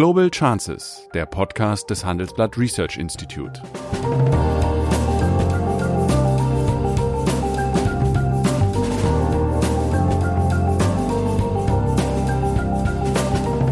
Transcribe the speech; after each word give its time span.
Global 0.00 0.30
Chances, 0.30 1.06
der 1.12 1.26
Podcast 1.26 1.90
des 1.90 2.06
Handelsblatt 2.06 2.56
Research 2.56 2.96
Institute. 2.96 3.60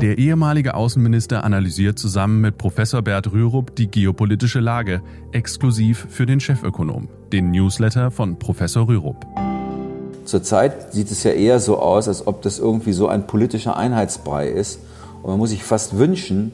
Der 0.03 0.19
ehemalige 0.19 0.75
Außenminister 0.75 1.45
analysiert 1.45 1.99
zusammen 1.99 2.43
mit 2.43 2.59
Professor 2.59 3.01
Bert 3.01 3.33
Rürup 3.33 3.75
die 3.77 3.91
geopolitische 3.91 4.61
Lage, 4.61 5.01
exklusiv 5.33 6.09
für 6.11 6.27
den 6.27 6.41
Chefökonom, 6.41 7.09
den 7.33 7.53
Newsletter 7.53 8.11
von 8.11 8.39
Professor 8.39 8.87
Rürup. 8.87 9.25
Zurzeit 10.27 10.93
sieht 10.93 11.11
es 11.11 11.25
ja 11.25 11.31
eher 11.31 11.59
so 11.59 11.79
aus, 11.79 12.07
als 12.07 12.27
ob 12.27 12.43
das 12.43 12.59
irgendwie 12.59 12.93
so 12.93 13.09
ein 13.09 13.27
politischer 13.27 13.79
Einheitsbrei 13.79 14.49
ist. 14.49 14.81
Und 15.23 15.31
man 15.31 15.39
muss 15.39 15.51
sich 15.51 15.65
fast 15.65 15.99
wünschen, 15.99 16.53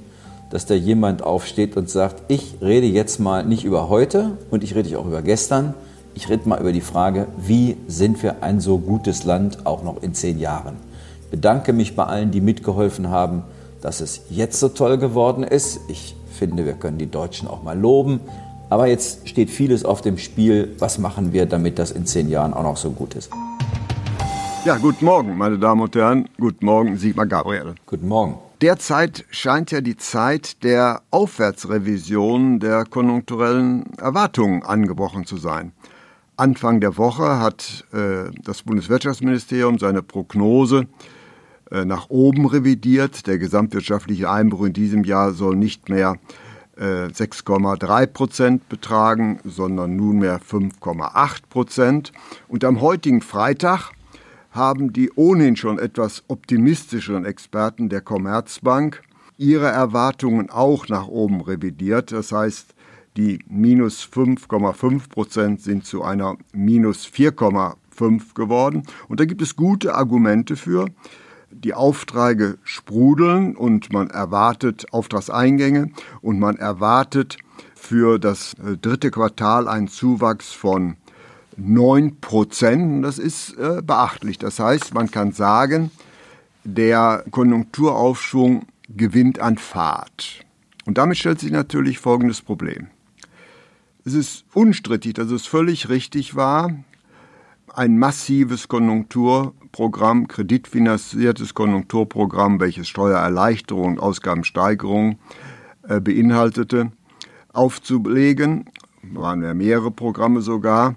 dass 0.50 0.66
da 0.66 0.74
jemand 0.74 1.22
aufsteht 1.22 1.76
und 1.76 1.90
sagt, 1.90 2.22
ich 2.28 2.56
rede 2.60 2.86
jetzt 2.86 3.18
mal 3.18 3.44
nicht 3.44 3.64
über 3.64 3.88
heute 3.88 4.38
und 4.50 4.62
ich 4.64 4.74
rede 4.74 4.98
auch 4.98 5.06
über 5.06 5.22
gestern. 5.22 5.74
Ich 6.14 6.28
rede 6.28 6.48
mal 6.48 6.60
über 6.60 6.72
die 6.72 6.80
Frage, 6.80 7.26
wie 7.38 7.76
sind 7.88 8.22
wir 8.22 8.42
ein 8.42 8.60
so 8.60 8.78
gutes 8.78 9.24
Land 9.24 9.66
auch 9.66 9.82
noch 9.82 10.02
in 10.02 10.14
zehn 10.14 10.38
Jahren? 10.38 10.76
bedanke 11.34 11.72
mich 11.72 11.96
bei 11.96 12.04
allen, 12.04 12.30
die 12.30 12.40
mitgeholfen 12.40 13.10
haben, 13.10 13.42
dass 13.80 14.00
es 14.00 14.22
jetzt 14.30 14.60
so 14.60 14.68
toll 14.68 14.98
geworden 14.98 15.42
ist. 15.42 15.80
Ich 15.88 16.14
finde, 16.30 16.64
wir 16.64 16.74
können 16.74 16.96
die 16.96 17.10
Deutschen 17.10 17.48
auch 17.48 17.64
mal 17.64 17.76
loben. 17.76 18.20
Aber 18.70 18.86
jetzt 18.86 19.28
steht 19.28 19.50
vieles 19.50 19.84
auf 19.84 20.00
dem 20.00 20.16
Spiel. 20.16 20.76
Was 20.78 20.98
machen 20.98 21.32
wir, 21.32 21.46
damit 21.46 21.80
das 21.80 21.90
in 21.90 22.06
zehn 22.06 22.28
Jahren 22.28 22.54
auch 22.54 22.62
noch 22.62 22.76
so 22.76 22.92
gut 22.92 23.16
ist? 23.16 23.30
Ja, 24.64 24.76
guten 24.76 25.04
Morgen, 25.04 25.36
meine 25.36 25.58
Damen 25.58 25.80
und 25.80 25.96
Herren. 25.96 26.28
Guten 26.38 26.64
Morgen, 26.64 26.96
Sigmar 26.96 27.26
Gabriel. 27.26 27.74
Guten 27.84 28.06
Morgen. 28.06 28.43
Derzeit 28.64 29.26
scheint 29.30 29.72
ja 29.72 29.82
die 29.82 29.98
Zeit 29.98 30.64
der 30.64 31.02
Aufwärtsrevision 31.10 32.60
der 32.60 32.86
konjunkturellen 32.86 33.84
Erwartungen 33.98 34.62
angebrochen 34.62 35.26
zu 35.26 35.36
sein. 35.36 35.72
Anfang 36.38 36.80
der 36.80 36.96
Woche 36.96 37.40
hat 37.40 37.84
äh, 37.92 38.30
das 38.42 38.62
Bundeswirtschaftsministerium 38.62 39.78
seine 39.78 40.00
Prognose 40.00 40.86
äh, 41.70 41.84
nach 41.84 42.08
oben 42.08 42.46
revidiert. 42.46 43.26
Der 43.26 43.36
gesamtwirtschaftliche 43.36 44.30
Einbruch 44.30 44.64
in 44.64 44.72
diesem 44.72 45.04
Jahr 45.04 45.34
soll 45.34 45.56
nicht 45.56 45.90
mehr 45.90 46.16
6,3 46.78 48.02
äh, 48.02 48.06
Prozent 48.06 48.70
betragen, 48.70 49.40
sondern 49.44 49.94
nunmehr 49.94 50.40
5,8 50.40 51.40
Prozent. 51.50 52.12
Und 52.48 52.64
am 52.64 52.80
heutigen 52.80 53.20
Freitag 53.20 53.92
haben 54.54 54.92
die 54.92 55.10
ohnehin 55.16 55.56
schon 55.56 55.78
etwas 55.78 56.22
optimistischeren 56.28 57.24
Experten 57.24 57.88
der 57.88 58.00
Commerzbank 58.00 59.02
ihre 59.36 59.66
Erwartungen 59.66 60.48
auch 60.48 60.88
nach 60.88 61.08
oben 61.08 61.40
revidiert. 61.40 62.12
Das 62.12 62.30
heißt, 62.30 62.74
die 63.16 63.40
minus 63.48 64.04
5,5 64.04 65.08
Prozent 65.08 65.60
sind 65.60 65.84
zu 65.84 66.02
einer 66.04 66.36
minus 66.52 67.06
4,5 67.06 68.34
geworden. 68.34 68.84
Und 69.08 69.18
da 69.18 69.24
gibt 69.24 69.42
es 69.42 69.56
gute 69.56 69.94
Argumente 69.96 70.56
für 70.56 70.86
die 71.50 71.74
Aufträge 71.74 72.58
sprudeln 72.62 73.56
und 73.56 73.92
man 73.92 74.10
erwartet 74.10 74.86
Auftragseingänge 74.92 75.90
und 76.20 76.38
man 76.38 76.56
erwartet 76.56 77.38
für 77.74 78.18
das 78.18 78.54
äh, 78.54 78.76
dritte 78.76 79.10
Quartal 79.10 79.68
einen 79.68 79.88
Zuwachs 79.88 80.52
von 80.52 80.96
9 81.56 82.20
Prozent. 82.20 83.04
Das 83.04 83.18
ist 83.18 83.56
äh, 83.58 83.82
beachtlich. 83.82 84.38
Das 84.38 84.58
heißt, 84.58 84.94
man 84.94 85.10
kann 85.10 85.32
sagen, 85.32 85.90
der 86.64 87.24
Konjunkturaufschwung 87.30 88.66
gewinnt 88.88 89.38
an 89.38 89.58
Fahrt. 89.58 90.40
Und 90.86 90.98
damit 90.98 91.18
stellt 91.18 91.40
sich 91.40 91.50
natürlich 91.50 91.98
folgendes 91.98 92.42
Problem. 92.42 92.88
Es 94.04 94.12
ist 94.12 94.44
unstrittig, 94.52 95.14
dass 95.14 95.30
es 95.30 95.46
völlig 95.46 95.88
richtig 95.88 96.36
war, 96.36 96.70
ein 97.74 97.98
massives 97.98 98.68
Konjunkturprogramm, 98.68 100.28
kreditfinanziertes 100.28 101.54
Konjunkturprogramm, 101.54 102.60
welches 102.60 102.88
Steuererleichterungen 102.88 103.98
und 103.98 104.02
Ausgabensteigerungen 104.02 105.18
äh, 105.88 106.00
beinhaltete, 106.00 106.92
aufzulegen, 107.52 108.66
waren 109.02 109.42
ja 109.42 109.54
mehrere 109.54 109.90
Programme 109.90 110.40
sogar, 110.40 110.96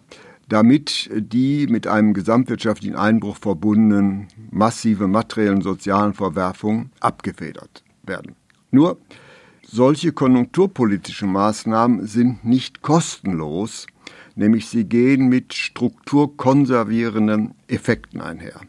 damit 0.49 1.09
die 1.13 1.67
mit 1.67 1.87
einem 1.87 2.13
gesamtwirtschaftlichen 2.13 2.95
Einbruch 2.95 3.37
verbundenen 3.37 4.27
massive 4.51 5.07
materiellen 5.07 5.61
sozialen 5.61 6.13
Verwerfungen 6.13 6.91
abgefedert 6.99 7.83
werden. 8.03 8.35
Nur 8.71 8.97
solche 9.63 10.13
konjunkturpolitischen 10.13 11.31
Maßnahmen 11.31 12.07
sind 12.07 12.45
nicht 12.45 12.81
kostenlos 12.81 13.87
nämlich 14.37 14.67
sie 14.67 14.85
gehen 14.85 15.27
mit 15.27 15.53
strukturkonservierenden 15.53 17.55
Effekten 17.67 18.21
einher. 18.21 18.61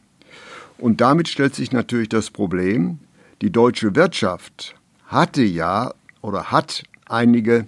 Und 0.79 1.01
damit 1.01 1.29
stellt 1.29 1.55
sich 1.55 1.73
natürlich 1.73 2.09
das 2.09 2.31
Problem, 2.31 2.99
die 3.43 3.51
deutsche 3.51 3.95
Wirtschaft 3.95 4.75
hatte 5.07 5.43
ja 5.43 5.93
oder 6.23 6.51
hat 6.51 6.85
einige 7.07 7.67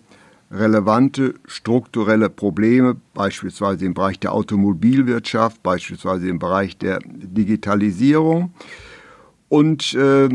relevante 0.51 1.35
strukturelle 1.47 2.29
Probleme, 2.29 2.97
beispielsweise 3.15 3.85
im 3.87 3.95
Bereich 3.95 4.19
der 4.19 4.33
Automobilwirtschaft, 4.33 5.63
beispielsweise 5.63 6.29
im 6.29 6.39
Bereich 6.39 6.77
der 6.77 6.99
Digitalisierung. 7.05 8.53
Und 9.49 9.95
äh, 9.95 10.29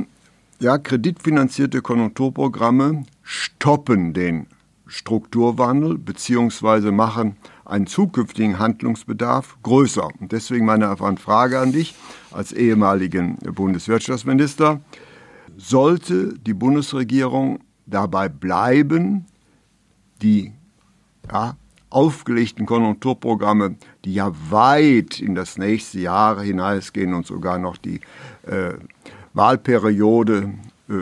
ja, 0.59 0.77
kreditfinanzierte 0.77 1.81
Konjunkturprogramme 1.81 3.03
stoppen 3.23 4.13
den 4.13 4.47
Strukturwandel 4.87 5.97
beziehungsweise 5.97 6.91
machen 6.91 7.37
einen 7.65 7.87
zukünftigen 7.87 8.59
Handlungsbedarf 8.59 9.57
größer. 9.63 10.07
Und 10.19 10.31
deswegen 10.31 10.65
meine 10.65 10.95
Frage 11.17 11.59
an 11.59 11.71
dich 11.71 11.95
als 12.31 12.53
ehemaligen 12.53 13.37
Bundeswirtschaftsminister. 13.37 14.79
Sollte 15.57 16.37
die 16.37 16.53
Bundesregierung 16.53 17.59
dabei 17.85 18.29
bleiben, 18.29 19.25
die 20.21 20.53
ja, 21.31 21.55
aufgelegten 21.89 22.65
Konjunkturprogramme, 22.65 23.75
die 24.03 24.13
ja 24.13 24.31
weit 24.49 25.19
in 25.19 25.35
das 25.35 25.57
nächste 25.57 25.99
Jahr 25.99 26.41
hinausgehen 26.41 27.13
und 27.13 27.25
sogar 27.25 27.57
noch 27.57 27.77
die 27.77 28.01
äh, 28.45 28.73
Wahlperiode 29.33 30.53
äh, 30.89 30.93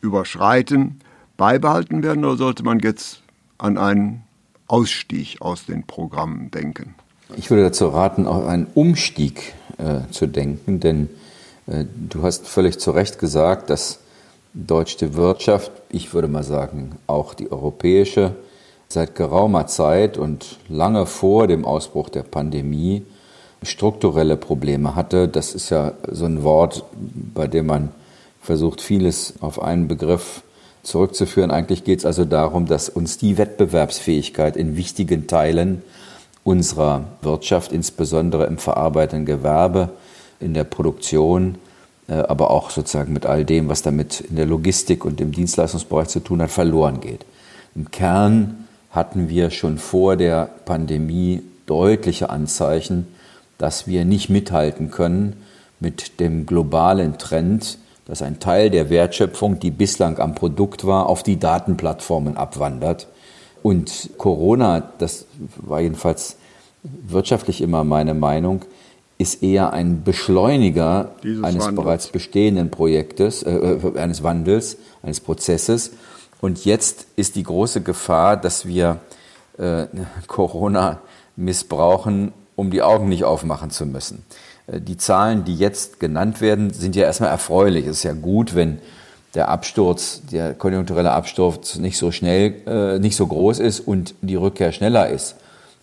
überschreiten, 0.00 1.00
beibehalten 1.36 2.02
werden 2.02 2.24
oder 2.24 2.36
sollte 2.36 2.62
man 2.62 2.80
jetzt 2.80 3.22
an 3.58 3.78
einen 3.78 4.22
Ausstieg 4.66 5.40
aus 5.40 5.66
den 5.66 5.84
Programmen 5.86 6.50
denken? 6.50 6.94
Ich 7.36 7.50
würde 7.50 7.64
dazu 7.64 7.88
raten, 7.88 8.26
auch 8.26 8.46
einen 8.46 8.66
Umstieg 8.74 9.54
äh, 9.76 10.10
zu 10.10 10.26
denken, 10.26 10.80
denn 10.80 11.10
äh, 11.66 11.84
du 12.08 12.22
hast 12.22 12.48
völlig 12.48 12.78
zu 12.78 12.90
Recht 12.90 13.18
gesagt, 13.18 13.70
dass 13.70 14.00
deutsche 14.54 15.14
Wirtschaft, 15.14 15.70
ich 15.90 16.14
würde 16.14 16.28
mal 16.28 16.42
sagen 16.42 16.96
auch 17.06 17.34
die 17.34 17.52
europäische, 17.52 18.34
seit 18.88 19.14
geraumer 19.14 19.66
Zeit 19.66 20.16
und 20.16 20.58
lange 20.68 21.06
vor 21.06 21.46
dem 21.46 21.64
Ausbruch 21.64 22.08
der 22.08 22.22
Pandemie 22.22 23.04
strukturelle 23.62 24.36
Probleme 24.36 24.94
hatte. 24.94 25.28
Das 25.28 25.54
ist 25.54 25.70
ja 25.70 25.92
so 26.10 26.24
ein 26.24 26.42
Wort, 26.42 26.84
bei 27.34 27.46
dem 27.46 27.66
man 27.66 27.90
versucht, 28.40 28.80
vieles 28.80 29.34
auf 29.40 29.60
einen 29.60 29.88
Begriff 29.88 30.42
zurückzuführen. 30.82 31.50
Eigentlich 31.50 31.84
geht 31.84 31.98
es 31.98 32.06
also 32.06 32.24
darum, 32.24 32.66
dass 32.66 32.88
uns 32.88 33.18
die 33.18 33.36
Wettbewerbsfähigkeit 33.36 34.56
in 34.56 34.76
wichtigen 34.76 35.26
Teilen 35.26 35.82
unserer 36.44 37.04
Wirtschaft, 37.20 37.72
insbesondere 37.72 38.46
im 38.46 38.58
verarbeitenden 38.58 39.26
Gewerbe, 39.26 39.90
in 40.40 40.54
der 40.54 40.64
Produktion, 40.64 41.56
äh, 42.06 42.14
aber 42.14 42.50
auch 42.50 42.70
sozusagen 42.70 43.12
mit 43.12 43.26
all 43.26 43.44
dem, 43.44 43.68
was 43.68 43.82
damit 43.82 44.20
in 44.20 44.36
der 44.36 44.46
Logistik 44.46 45.04
und 45.04 45.20
im 45.20 45.32
Dienstleistungsbereich 45.32 46.08
zu 46.08 46.20
tun 46.20 46.40
hat, 46.40 46.50
verloren 46.50 47.00
geht. 47.00 47.26
Im 47.74 47.90
Kern 47.90 48.67
hatten 48.98 49.28
wir 49.28 49.50
schon 49.50 49.78
vor 49.78 50.16
der 50.16 50.50
Pandemie 50.64 51.42
deutliche 51.66 52.30
Anzeichen, 52.30 53.06
dass 53.56 53.86
wir 53.86 54.04
nicht 54.04 54.28
mithalten 54.28 54.90
können 54.90 55.36
mit 55.80 56.20
dem 56.20 56.44
globalen 56.46 57.16
Trend, 57.16 57.78
dass 58.06 58.22
ein 58.22 58.40
Teil 58.40 58.70
der 58.70 58.90
Wertschöpfung, 58.90 59.60
die 59.60 59.70
bislang 59.70 60.18
am 60.18 60.34
Produkt 60.34 60.86
war, 60.86 61.06
auf 61.06 61.22
die 61.22 61.38
Datenplattformen 61.38 62.36
abwandert. 62.36 63.06
Und 63.62 64.10
Corona, 64.18 64.82
das 64.98 65.26
war 65.56 65.80
jedenfalls 65.80 66.36
wirtschaftlich 66.82 67.60
immer 67.60 67.84
meine 67.84 68.14
Meinung, 68.14 68.64
ist 69.18 69.42
eher 69.42 69.72
ein 69.72 70.04
Beschleuniger 70.04 71.10
Dieses 71.22 71.44
eines 71.44 71.66
Wandels. 71.66 71.84
bereits 71.84 72.08
bestehenden 72.08 72.70
Projektes, 72.70 73.42
äh, 73.42 73.50
äh, 73.50 73.98
eines 73.98 74.22
Wandels, 74.22 74.78
eines 75.02 75.20
Prozesses. 75.20 75.92
Und 76.40 76.64
jetzt 76.64 77.06
ist 77.16 77.36
die 77.36 77.42
große 77.42 77.82
Gefahr, 77.82 78.36
dass 78.36 78.66
wir 78.66 78.98
äh, 79.58 79.86
Corona 80.26 81.00
missbrauchen, 81.36 82.32
um 82.56 82.70
die 82.70 82.82
Augen 82.82 83.08
nicht 83.08 83.24
aufmachen 83.24 83.70
zu 83.70 83.86
müssen. 83.86 84.24
Äh, 84.66 84.80
die 84.80 84.96
Zahlen, 84.96 85.44
die 85.44 85.56
jetzt 85.56 86.00
genannt 86.00 86.40
werden, 86.40 86.72
sind 86.72 86.96
ja 86.96 87.04
erstmal 87.04 87.30
erfreulich. 87.30 87.86
Es 87.86 87.98
ist 87.98 88.02
ja 88.04 88.12
gut, 88.12 88.54
wenn 88.54 88.78
der 89.34 89.48
Absturz, 89.48 90.22
der 90.32 90.54
konjunkturelle 90.54 91.12
Absturz 91.12 91.76
nicht 91.76 91.98
so 91.98 92.10
schnell, 92.10 92.54
äh, 92.66 92.98
nicht 92.98 93.16
so 93.16 93.26
groß 93.26 93.58
ist 93.58 93.80
und 93.80 94.14
die 94.22 94.36
Rückkehr 94.36 94.72
schneller 94.72 95.08
ist. 95.08 95.36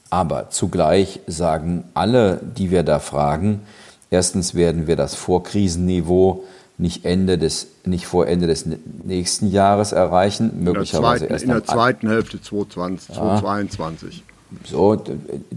Aber 0.10 0.50
zugleich 0.50 1.20
sagen 1.28 1.86
alle, 1.94 2.40
die 2.42 2.72
wir 2.72 2.84
da 2.84 3.00
fragen, 3.00 3.62
erstens 4.10 4.56
werden 4.56 4.88
wir 4.88 4.96
das 4.96 5.16
Vorkrisenniveau 5.16 6.44
nicht 6.78 7.06
Ende 7.06 7.38
des, 7.38 7.68
nicht 7.86 8.06
vor 8.06 8.28
Ende 8.28 8.48
des 8.48 8.66
nächsten 9.04 9.50
Jahres 9.50 9.92
erreichen, 9.92 10.64
möglicherweise 10.64 11.26
in 11.26 11.30
der 11.30 11.30
zweiten, 11.30 11.34
erst 11.34 11.44
in 11.44 11.50
der 11.52 11.64
zweiten 11.64 12.10
Hälfte 12.10 12.42
2020, 12.42 13.16
ja. 13.16 13.40
2022. 13.40 14.24
So, 14.64 15.02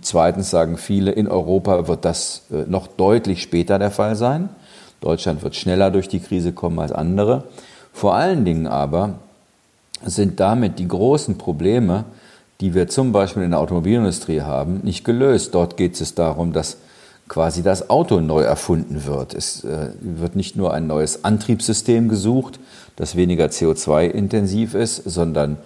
zweitens 0.01 0.51
sagen 0.51 0.79
viele, 0.79 1.13
in 1.13 1.29
Europa 1.29 1.89
wird 1.89 2.05
das 2.05 2.43
äh, 2.51 2.65
noch 2.69 2.87
deutlich 2.87 3.43
später 3.43 3.79
der 3.79 3.91
Fall 3.91 4.17
sein. 4.17 4.49
Deutschland 5.01 5.43
wird 5.43 5.55
schneller 5.55 5.91
durch 5.91 6.09
die 6.09 6.21
Krise 6.21 6.53
kommen 6.53 6.79
als 6.79 6.93
andere. 6.93 7.45
Vor 7.93 8.15
allen 8.15 8.45
Dingen 8.45 8.67
aber 8.67 9.19
sind 10.05 10.41
damit 10.41 10.79
die 10.79 10.89
großen 10.89 11.39
Probleme, 11.39 12.05
die 12.61 12.75
wir 12.75 12.89
zum 12.89 13.13
Beispiel 13.13 13.43
in 13.43 13.51
der 13.51 13.61
Automobilindustrie 13.61 14.43
haben, 14.43 14.81
nicht 14.83 15.05
gelöst. 15.05 15.55
Dort 15.55 15.77
geht 15.77 16.01
es 16.01 16.15
darum, 16.15 16.53
dass 16.53 16.79
quasi 17.29 17.63
das 17.63 17.91
Auto 17.91 18.21
neu 18.21 18.43
erfunden 18.43 19.05
wird. 19.05 19.35
Es 19.35 19.63
äh, 19.65 19.91
wird 20.01 20.35
nicht 20.35 20.57
nur 20.57 20.73
ein 20.73 20.87
neues 20.87 21.25
Antriebssystem 21.25 22.09
gesucht, 22.09 22.59
das 22.97 23.17
weniger 23.17 23.47
CO2-intensiv 23.47 24.75
ist, 24.75 25.05
sondern 25.05 25.59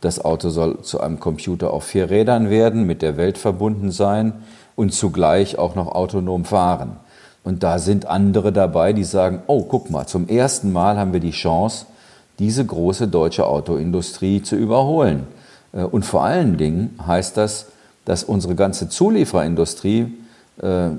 das 0.00 0.22
Auto 0.22 0.50
soll 0.50 0.82
zu 0.82 1.00
einem 1.00 1.18
Computer 1.18 1.72
auf 1.72 1.84
vier 1.84 2.10
Rädern 2.10 2.50
werden, 2.50 2.84
mit 2.84 3.00
der 3.00 3.16
Welt 3.16 3.38
verbunden 3.38 3.90
sein 3.90 4.34
und 4.76 4.92
zugleich 4.92 5.56
auch 5.56 5.74
noch 5.74 5.88
autonom 5.88 6.44
fahren. 6.44 6.96
Und 7.42 7.62
da 7.62 7.78
sind 7.78 8.06
andere 8.06 8.52
dabei, 8.52 8.92
die 8.92 9.04
sagen, 9.04 9.42
oh, 9.46 9.62
guck 9.62 9.90
mal, 9.90 10.06
zum 10.06 10.28
ersten 10.28 10.72
Mal 10.72 10.98
haben 10.98 11.12
wir 11.12 11.20
die 11.20 11.30
Chance, 11.30 11.86
diese 12.38 12.64
große 12.64 13.08
deutsche 13.08 13.46
Autoindustrie 13.46 14.42
zu 14.42 14.56
überholen. 14.56 15.26
Äh, 15.72 15.84
und 15.84 16.04
vor 16.04 16.24
allen 16.24 16.56
Dingen 16.56 16.98
heißt 17.06 17.36
das, 17.36 17.66
dass 18.04 18.24
unsere 18.24 18.54
ganze 18.54 18.88
Zulieferindustrie 18.88 20.12
äh, 20.62 20.90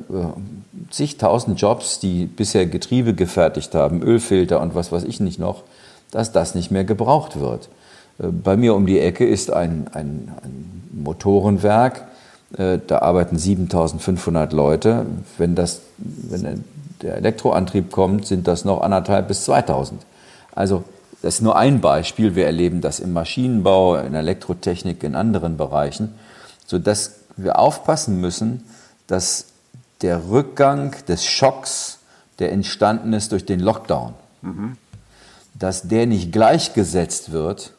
zigtausend 0.90 1.60
Jobs, 1.60 2.00
die 2.00 2.26
bisher 2.26 2.66
Getriebe 2.66 3.14
gefertigt 3.14 3.74
haben, 3.76 4.02
Ölfilter 4.02 4.62
und 4.62 4.76
was 4.76 4.92
weiß 4.92 5.04
ich 5.04 5.20
nicht 5.20 5.40
noch, 5.40 5.64
dass 6.12 6.32
das 6.32 6.56
nicht 6.56 6.72
mehr 6.72 6.84
gebraucht 6.84 7.40
wird. 7.40 7.70
Äh, 8.20 8.28
bei 8.28 8.58
mir 8.58 8.76
um 8.76 8.86
die 8.86 9.00
Ecke 9.00 9.26
ist 9.26 9.52
ein, 9.52 9.88
ein, 9.94 10.32
ein 10.44 10.90
Motorenwerk, 10.92 12.06
äh, 12.58 12.80
da 12.86 13.00
arbeiten 13.00 13.38
7500 13.38 14.54
Leute. 14.54 15.06
Wenn, 15.38 15.56
das, 15.56 15.82
wenn 15.98 16.64
der 17.02 17.18
Elektroantrieb 17.18 17.92
kommt, 17.92 18.26
sind 18.26 18.48
das 18.48 18.66
noch 18.66 18.82
anderthalb 18.82 19.28
bis 19.28 19.46
2000. 19.46 20.06
Also 20.54 20.84
das 21.22 21.36
ist 21.36 21.42
nur 21.42 21.56
ein 21.58 21.82
Beispiel. 21.82 22.36
Wir 22.36 22.46
erleben 22.46 22.82
das 22.82 23.00
im 23.00 23.14
Maschinenbau, 23.14 23.96
in 23.96 24.14
Elektrotechnik, 24.14 25.04
in 25.04 25.16
anderen 25.16 25.58
Bereichen, 25.58 26.14
sodass 26.66 27.16
wir 27.36 27.58
aufpassen 27.60 28.22
müssen, 28.22 28.64
dass 29.08 29.48
der 30.02 30.30
Rückgang 30.30 30.96
des 31.08 31.26
Schocks, 31.26 32.00
der 32.40 32.52
entstanden 32.52 33.14
ist 33.14 33.32
durch 33.32 33.46
den 33.46 33.60
Lockdown, 33.60 34.14
mhm. 34.42 34.78
dass 35.54 35.88
der 35.88 36.06
nicht 36.06 36.32
gleichgesetzt 36.32 37.32
wird 37.32 37.74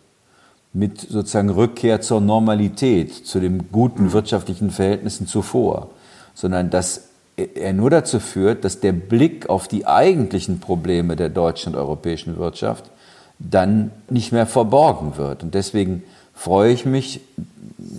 mit 0.73 1.01
sozusagen 1.01 1.51
Rückkehr 1.51 2.01
zur 2.01 2.21
Normalität, 2.21 3.27
zu 3.27 3.41
den 3.41 3.71
guten 3.71 4.05
mhm. 4.05 4.13
wirtschaftlichen 4.13 4.71
Verhältnissen 4.71 5.27
zuvor, 5.27 5.91
sondern 6.35 6.71
dass 6.71 7.09
er 7.37 7.73
nur 7.73 7.91
dazu 7.91 8.19
führt, 8.19 8.65
dass 8.65 8.81
der 8.81 8.93
Blick 8.93 9.49
auf 9.49 9.69
die 9.69 9.87
eigentlichen 9.87 10.59
Probleme 10.59 11.17
der 11.17 11.29
deutschen 11.29 11.75
und 11.75 11.79
europäischen 11.79 12.39
Wirtschaft 12.39 12.91
dann 13.39 13.91
nicht 14.09 14.33
mehr 14.33 14.47
verborgen 14.47 15.19
wird. 15.19 15.43
Und 15.43 15.55
deswegen 15.55 16.03
freue 16.37 16.73
ich 16.73 16.85
mich 16.85 17.21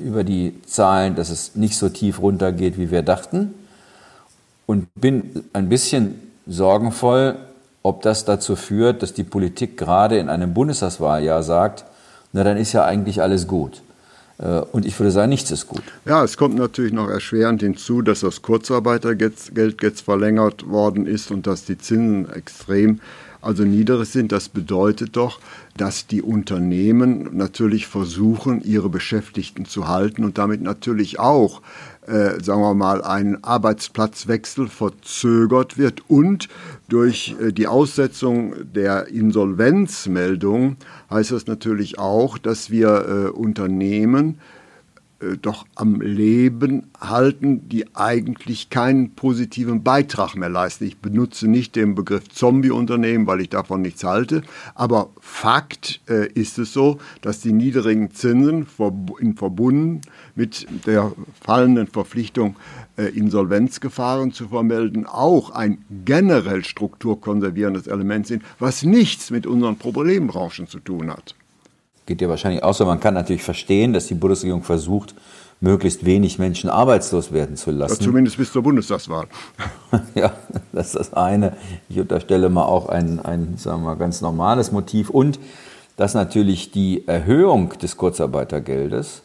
über 0.02 0.24
die 0.24 0.54
Zahlen, 0.66 1.16
dass 1.16 1.30
es 1.30 1.56
nicht 1.56 1.78
so 1.78 1.90
tief 1.90 2.22
runtergeht, 2.22 2.78
wie 2.78 2.92
wir 2.92 3.02
dachten. 3.02 3.54
Und 4.66 4.88
bin 4.96 5.44
ein 5.54 5.68
bisschen 5.68 6.16
sorgenvoll, 6.46 7.38
ob 7.84 8.02
das 8.04 8.26
dazu 8.26 8.56
führt, 8.56 9.02
dass 9.02 9.14
die 9.14 9.24
Politik 9.24 9.78
gerade 9.78 10.18
in 10.18 10.30
einem 10.30 10.54
Bundestagswahljahr 10.54 11.44
sagt, 11.44 11.86
na 12.34 12.44
dann 12.44 12.58
ist 12.58 12.74
ja 12.74 12.86
eigentlich 12.86 13.22
alles 13.22 13.48
gut. 13.48 13.82
Äh, 14.40 14.60
und 14.72 14.86
ich 14.86 14.98
würde 15.00 15.12
sagen, 15.12 15.30
nichts 15.30 15.52
ist 15.52 15.68
gut. 15.68 15.84
Ja, 16.06 16.24
es 16.24 16.38
kommt 16.38 16.56
natürlich 16.56 16.94
noch 16.94 17.10
erschwerend 17.10 17.62
hinzu, 17.62 18.02
dass 18.02 18.22
das 18.22 18.42
Kurzarbeitergeld 18.42 19.82
jetzt 19.82 20.02
verlängert 20.02 20.70
worden 20.70 21.08
ist 21.08 21.32
und 21.32 21.48
dass 21.48 21.66
die 21.66 21.78
Zinsen 21.78 22.32
extrem 22.32 23.00
also 23.48 23.64
niedrig 23.64 24.10
sind. 24.10 24.34
Das 24.34 24.50
bedeutet 24.50 25.16
doch, 25.16 25.40
dass 25.78 26.06
die 26.06 26.22
Unternehmen 26.22 27.30
natürlich 27.38 27.88
versuchen, 27.88 28.62
ihre 28.62 28.90
Beschäftigten 28.90 29.66
zu 29.66 29.88
halten 29.88 30.26
und 30.26 30.38
damit 30.38 30.62
natürlich 30.62 31.18
auch, 31.18 31.62
äh, 32.08 32.44
sagen 32.44 32.62
wir 32.62 32.74
mal, 32.74 33.02
ein 33.02 33.44
Arbeitsplatzwechsel 33.44 34.68
verzögert 34.68 35.78
wird 35.78 36.04
und 36.10 36.50
durch 36.90 37.36
äh, 37.40 37.54
die 37.54 37.68
Aussetzung 37.68 38.54
der 38.76 39.08
Insolvenzmeldung 39.08 40.76
heißt 41.10 41.32
das 41.32 41.48
natürlich 41.48 42.00
auch, 42.00 42.38
dass 42.38 42.70
wir 42.70 42.90
äh, 43.08 43.30
Unternehmen 43.30 44.40
äh, 45.20 45.38
doch 45.38 45.66
am 45.76 46.02
Leben 46.02 46.92
halten, 47.00 47.68
die 47.70 47.96
eigentlich 47.96 48.70
keinen 48.70 49.12
positiven 49.12 49.84
Beitrag 49.84 50.36
mehr 50.36 50.50
leisten. 50.50 50.86
Ich 50.86 50.98
benutze 50.98 51.48
nicht 51.48 51.76
den 51.76 51.96
Begriff 51.96 52.30
Zombie-Unternehmen, 52.30 53.26
weil 53.26 53.42
ich 53.42 53.50
davon 53.50 53.82
nichts 53.82 54.04
halte, 54.04 54.44
aber 54.76 55.10
Fakt 55.20 56.02
äh, 56.08 56.28
ist 56.34 56.60
es 56.60 56.74
so, 56.74 57.00
dass 57.22 57.40
die 57.42 57.54
niedrigen 57.54 58.12
Zinsen 58.12 58.68
in 59.20 59.36
verbunden 59.36 60.02
mit 60.36 60.68
der 60.86 61.12
fallenden 61.42 61.88
Verpflichtung, 61.88 62.56
äh, 62.98 63.06
Insolvenzgefahren 63.06 64.34
zu 64.34 64.50
vermelden, 64.50 65.06
auch 65.06 65.50
ein 65.52 65.84
generell 66.06 66.64
strukturkonservierendes 66.64 67.88
Element 67.88 68.28
sind, 68.28 68.44
was 68.60 68.84
nichts 68.84 69.32
mit 69.32 69.48
unseren 69.48 69.78
Problembranchen 69.78 70.68
zu 70.68 70.80
tun 70.80 71.10
hat 71.10 71.36
geht 72.08 72.22
dir 72.22 72.30
wahrscheinlich 72.30 72.64
auch 72.64 72.74
so. 72.74 72.86
Man 72.86 73.00
kann 73.00 73.14
natürlich 73.14 73.44
verstehen, 73.44 73.94
dass 73.94 74.08
die 74.08 74.16
Bundesregierung 74.16 74.64
versucht, 74.64 75.14
möglichst 75.60 76.06
wenig 76.06 76.40
Menschen 76.40 76.70
arbeitslos 76.70 77.32
werden 77.32 77.56
zu 77.56 77.72
lassen. 77.72 77.98
Ja, 78.00 78.06
zumindest 78.06 78.38
bis 78.38 78.52
zur 78.52 78.64
Bundestagswahl. 78.64 79.28
ja, 80.16 80.32
das 80.72 80.88
ist 80.88 80.96
das 80.96 81.14
eine. 81.14 81.54
Ich 81.90 82.00
unterstelle 82.00 82.50
mal 82.50 82.66
auch 82.66 82.90
ein, 82.90 83.20
ein 83.20 83.58
sagen 83.58 83.82
wir 83.82 83.90
mal, 83.90 83.96
ganz 83.96 84.22
normales 84.22 84.72
Motiv. 84.72 85.10
Und 85.10 85.40
dass 85.96 86.14
natürlich 86.14 86.72
die 86.72 87.08
Erhöhung 87.08 87.74
des 87.82 87.98
Kurzarbeitergeldes 87.98 89.24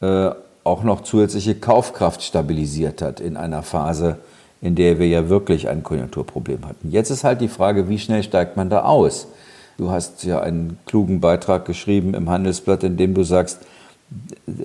äh, 0.00 0.30
auch 0.64 0.82
noch 0.82 1.02
zusätzliche 1.02 1.54
Kaufkraft 1.54 2.22
stabilisiert 2.22 3.02
hat 3.02 3.20
in 3.20 3.36
einer 3.36 3.62
Phase, 3.62 4.18
in 4.60 4.74
der 4.74 4.98
wir 4.98 5.06
ja 5.06 5.28
wirklich 5.28 5.68
ein 5.68 5.82
Konjunkturproblem 5.82 6.66
hatten. 6.66 6.90
Jetzt 6.90 7.10
ist 7.10 7.22
halt 7.22 7.40
die 7.40 7.48
Frage, 7.48 7.88
wie 7.88 7.98
schnell 7.98 8.22
steigt 8.22 8.56
man 8.56 8.70
da 8.70 8.82
aus? 8.82 9.28
Du 9.76 9.90
hast 9.90 10.24
ja 10.24 10.40
einen 10.40 10.78
klugen 10.86 11.20
Beitrag 11.20 11.64
geschrieben 11.64 12.14
im 12.14 12.30
Handelsblatt, 12.30 12.82
in 12.82 12.96
dem 12.96 13.14
du 13.14 13.22
sagst, 13.22 13.60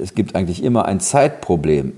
es 0.01 0.13
gibt 0.13 0.35
eigentlich 0.35 0.63
immer 0.63 0.85
ein 0.85 0.99
Zeitproblem. 0.99 1.93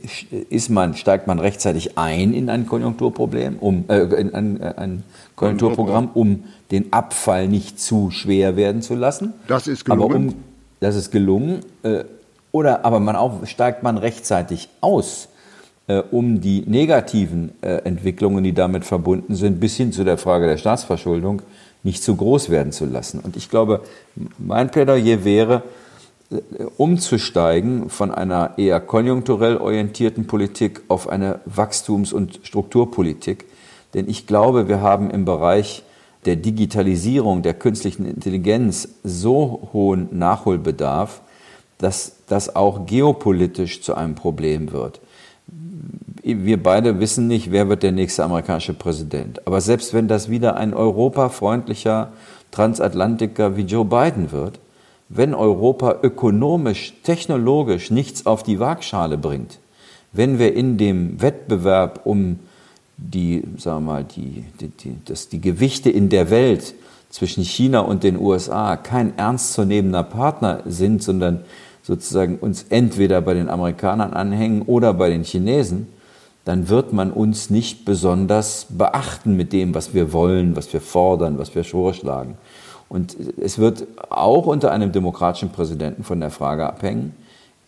Ist 0.50 0.70
man, 0.70 0.96
steigt 0.96 1.28
man 1.28 1.40
rechtzeitig 1.40 1.98
ein 1.98 2.34
in 2.34 2.50
ein 2.50 2.66
Konjunkturproblem, 2.66 3.58
um, 3.60 3.84
äh, 3.90 4.00
in 4.00 4.34
ein, 4.34 4.62
äh, 4.62 4.74
ein 4.78 5.04
Konjunkturprogramm, 5.36 6.10
um 6.14 6.46
den 6.72 6.94
Abfall 6.94 7.48
nicht 7.48 7.80
zu 7.80 8.12
schwer 8.12 8.56
werden 8.56 8.82
zu 8.82 8.96
lassen? 8.96 9.34
Das 9.48 9.68
ist 9.68 9.84
gelungen. 9.84 10.04
Aber 10.04 10.16
um, 10.16 10.34
das 10.80 10.96
ist 10.96 11.12
gelungen. 11.12 11.60
Äh, 11.84 12.06
oder 12.52 12.86
aber 12.86 13.00
man 13.00 13.16
auch, 13.16 13.46
steigt 13.46 13.84
man 13.84 13.98
rechtzeitig 13.98 14.70
aus, 14.80 15.28
äh, 15.88 16.02
um 16.12 16.40
die 16.40 16.64
negativen 16.66 17.52
äh, 17.62 17.78
Entwicklungen, 17.84 18.44
die 18.44 18.54
damit 18.54 18.86
verbunden 18.86 19.36
sind, 19.36 19.60
bis 19.60 19.76
hin 19.76 19.92
zu 19.92 20.06
der 20.06 20.18
Frage 20.18 20.48
der 20.48 20.58
Staatsverschuldung, 20.58 21.42
nicht 21.84 22.02
zu 22.02 22.16
groß 22.16 22.50
werden 22.50 22.72
zu 22.72 22.86
lassen. 22.86 23.20
Und 23.20 23.36
ich 23.36 23.50
glaube, 23.50 23.82
mein 24.38 24.72
Plädoyer 24.72 25.24
wäre, 25.24 25.64
umzusteigen 26.78 27.90
von 27.90 28.10
einer 28.10 28.58
eher 28.58 28.80
konjunkturell 28.80 29.58
orientierten 29.58 30.26
Politik 30.26 30.82
auf 30.88 31.08
eine 31.08 31.42
Wachstums- 31.46 32.14
und 32.14 32.40
Strukturpolitik. 32.44 33.46
Denn 33.94 34.10
ich 34.10 34.26
glaube, 34.26 34.68
wir 34.68 34.82
haben 34.82 35.12
im 35.12 35.26
Bereich 35.26 35.84
der 36.26 36.38
Digitalisierung, 36.38 37.44
der 37.44 37.54
künstlichen 37.54 38.06
Intelligenz 38.06 38.88
so 39.04 39.70
hohen 39.74 40.08
Nachholbedarf, 40.18 41.22
dass 41.78 42.16
das 42.28 42.56
auch 42.56 42.86
geopolitisch 42.86 43.82
zu 43.82 43.94
einem 43.94 44.16
Problem 44.16 44.72
wird 44.72 45.02
wir 46.24 46.62
beide 46.62 47.00
wissen 47.00 47.28
nicht, 47.28 47.52
wer 47.52 47.70
wird 47.70 47.84
der 47.84 47.92
nächste 47.92 48.24
amerikanische 48.24 48.74
Präsident. 48.74 49.46
Aber 49.46 49.60
selbst 49.62 49.94
wenn 49.94 50.08
das 50.08 50.30
wieder 50.30 50.56
ein 50.56 50.74
europafreundlicher 50.74 52.14
Transatlantiker 52.52 53.58
wie 53.58 53.64
Joe 53.64 53.86
Biden 53.86 54.32
wird, 54.32 54.60
wenn 55.10 55.34
Europa 55.34 55.98
ökonomisch, 56.02 56.94
technologisch 57.04 57.92
nichts 57.92 58.26
auf 58.26 58.44
die 58.44 58.60
Waagschale 58.60 59.18
bringt, 59.18 59.60
wenn 60.14 60.40
wir 60.40 60.54
in 60.56 60.78
dem 60.78 61.22
Wettbewerb 61.22 62.02
um 62.06 62.40
die, 62.98 63.44
sagen 63.58 63.86
wir 63.86 63.94
mal, 63.94 64.04
die, 64.04 64.46
die, 64.62 64.70
die, 64.70 64.96
das, 65.06 65.28
die 65.28 65.42
Gewichte 65.42 65.90
in 65.90 66.10
der 66.10 66.30
Welt 66.30 66.74
zwischen 67.10 67.44
China 67.44 67.82
und 67.82 68.04
den 68.04 68.18
USA 68.18 68.78
kein 68.78 69.18
ernstzunehmender 69.18 70.04
Partner 70.04 70.62
sind, 70.66 71.04
sondern 71.04 71.42
sozusagen 71.82 72.38
uns 72.38 72.68
entweder 72.70 73.22
bei 73.22 73.34
den 73.34 73.50
Amerikanern 73.50 74.14
anhängen 74.14 74.62
oder 74.62 74.94
bei 74.94 75.10
den 75.10 75.24
Chinesen, 75.24 75.88
dann 76.46 76.70
wird 76.70 76.92
man 76.94 77.12
uns 77.12 77.50
nicht 77.50 77.86
besonders 77.86 78.68
beachten 78.70 79.36
mit 79.36 79.54
dem, 79.54 79.74
was 79.74 79.94
wir 79.94 80.12
wollen, 80.12 80.56
was 80.56 80.74
wir 80.74 80.82
fordern, 80.82 81.38
was 81.38 81.56
wir 81.56 81.64
vorschlagen. 81.64 82.38
Und 82.90 83.16
es 83.42 83.58
wird 83.58 83.88
auch 84.10 84.46
unter 84.46 84.72
einem 84.72 84.92
demokratischen 84.92 85.50
Präsidenten 85.50 86.04
von 86.04 86.20
der 86.20 86.30
Frage 86.30 86.68
abhängen, 86.68 87.16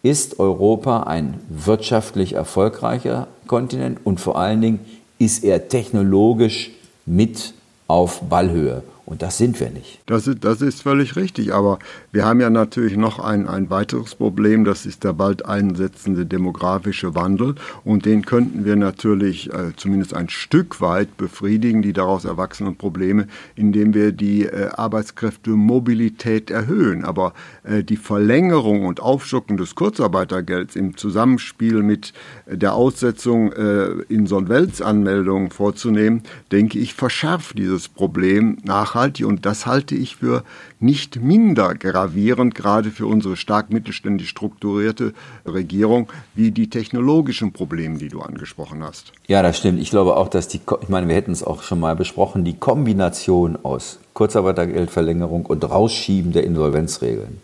ist 0.04 0.40
Europa 0.40 1.04
ein 1.04 1.40
wirtschaftlich 1.50 2.34
erfolgreicher 2.34 3.28
Kontinent 3.48 4.00
und 4.04 4.20
vor 4.20 4.38
allen 4.38 4.62
Dingen 4.62 4.80
ist 5.18 5.44
er 5.44 5.68
technologisch 5.68 6.72
mit 7.06 7.54
auf 7.88 8.22
Ballhöhe. 8.22 8.84
Und 9.06 9.22
das 9.22 9.38
sind 9.38 9.60
wir 9.60 9.70
nicht. 9.70 10.00
Das 10.08 10.26
ist, 10.26 10.44
das 10.44 10.62
ist 10.62 10.82
völlig 10.82 11.16
richtig. 11.16 11.54
Aber 11.54 11.78
wir 12.12 12.26
haben 12.26 12.42
ja 12.42 12.50
natürlich 12.50 12.98
noch 12.98 13.20
ein, 13.20 13.48
ein 13.48 13.70
weiteres 13.70 14.16
Problem. 14.16 14.66
Das 14.66 14.88
ist 14.88 15.04
der 15.04 15.14
bald 15.14 15.46
einsetzende 15.46 16.26
demografische 16.26 17.14
Wandel. 17.14 17.54
Und 17.84 18.06
den 18.06 18.26
könnten 18.26 18.66
wir 18.66 18.76
natürlich 18.76 19.54
äh, 19.54 19.76
zumindest 19.76 20.16
ein 20.16 20.30
Stück 20.30 20.82
weit 20.82 21.18
befriedigen, 21.18 21.84
die 21.84 21.94
daraus 21.94 22.26
erwachsenen 22.26 22.78
Probleme, 22.78 23.28
indem 23.56 23.94
wir 23.94 24.12
die 24.12 24.46
äh, 24.46 24.70
Arbeitskräftemobilität 24.74 26.50
erhöhen. 26.50 27.06
Aber 27.06 27.34
äh, 27.64 27.84
die 27.84 27.98
Verlängerung 27.98 28.86
und 28.86 29.02
Aufstockung 29.02 29.58
des 29.58 29.76
Kurzarbeitergelds 29.76 30.76
im 30.76 30.98
Zusammenspiel 30.98 31.84
mit 31.84 32.12
der 32.48 32.74
Aussetzung 32.74 33.52
äh, 33.52 33.86
Insolvenzanmeldungen 34.10 35.52
vorzunehmen, 35.52 36.24
denke 36.52 36.80
ich, 36.80 36.96
verschärft 36.96 37.60
dieses 37.60 37.88
Problem 37.88 38.58
nach 38.64 38.95
nachhaltig 38.96 39.26
und 39.26 39.46
das 39.46 39.66
halte 39.66 39.96
ich 39.96 40.16
für 40.16 40.44
nicht 40.80 41.22
minder 41.22 41.76
gravierend, 41.76 42.56
gerade 42.56 42.92
für 42.92 43.06
unsere 43.06 43.36
stark 43.36 43.72
mittelständisch 43.72 44.30
strukturierte 44.30 45.14
Regierung, 45.46 46.08
wie 46.34 46.52
die 46.52 46.70
technologischen 46.70 47.52
Probleme, 47.52 47.98
die 47.98 48.10
du 48.10 48.22
angesprochen 48.22 48.84
hast. 48.84 49.12
Ja, 49.28 49.42
das 49.42 49.58
stimmt. 49.58 49.80
Ich 49.80 49.90
glaube 49.90 50.16
auch, 50.16 50.30
dass 50.30 50.48
die, 50.48 50.62
ich 50.82 50.90
meine, 50.90 51.08
wir 51.08 51.16
hätten 51.16 51.32
es 51.32 51.44
auch 51.44 51.64
schon 51.64 51.80
mal 51.80 51.96
besprochen, 51.96 52.46
die 52.46 52.58
Kombination 52.58 53.58
aus 53.64 54.00
Kurzarbeitergeldverlängerung 54.14 55.46
und 55.46 55.64
Rausschieben 55.64 56.32
der 56.32 56.44
Insolvenzregeln, 56.44 57.42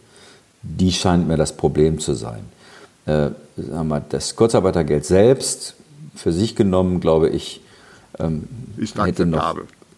die 0.64 0.92
scheint 0.92 1.28
mir 1.28 1.38
das 1.38 1.56
Problem 1.56 2.00
zu 2.00 2.14
sein. 2.14 2.44
Äh, 3.06 3.32
das 4.10 4.36
Kurzarbeitergeld 4.36 5.06
selbst, 5.06 5.76
für 6.16 6.32
sich 6.32 6.56
genommen, 6.56 7.00
glaube 7.00 7.30
ich, 7.30 7.62
ähm, 8.20 8.48
ist 8.78 9.02
hätte 9.02 9.26
noch, 9.26 9.56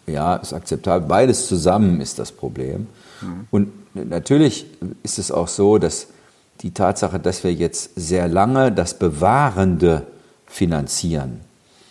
ja, 0.07 0.35
ist 0.35 0.53
akzeptabel. 0.53 1.07
Beides 1.07 1.47
zusammen 1.47 2.01
ist 2.01 2.19
das 2.19 2.31
Problem. 2.31 2.87
Mhm. 3.21 3.47
Und 3.51 3.71
natürlich 3.93 4.65
ist 5.03 5.19
es 5.19 5.31
auch 5.31 5.47
so, 5.47 5.77
dass 5.77 6.07
die 6.61 6.71
Tatsache, 6.71 7.19
dass 7.19 7.43
wir 7.43 7.53
jetzt 7.53 7.91
sehr 7.95 8.27
lange 8.27 8.71
das 8.71 8.97
Bewahrende 8.97 10.07
finanzieren, 10.45 11.41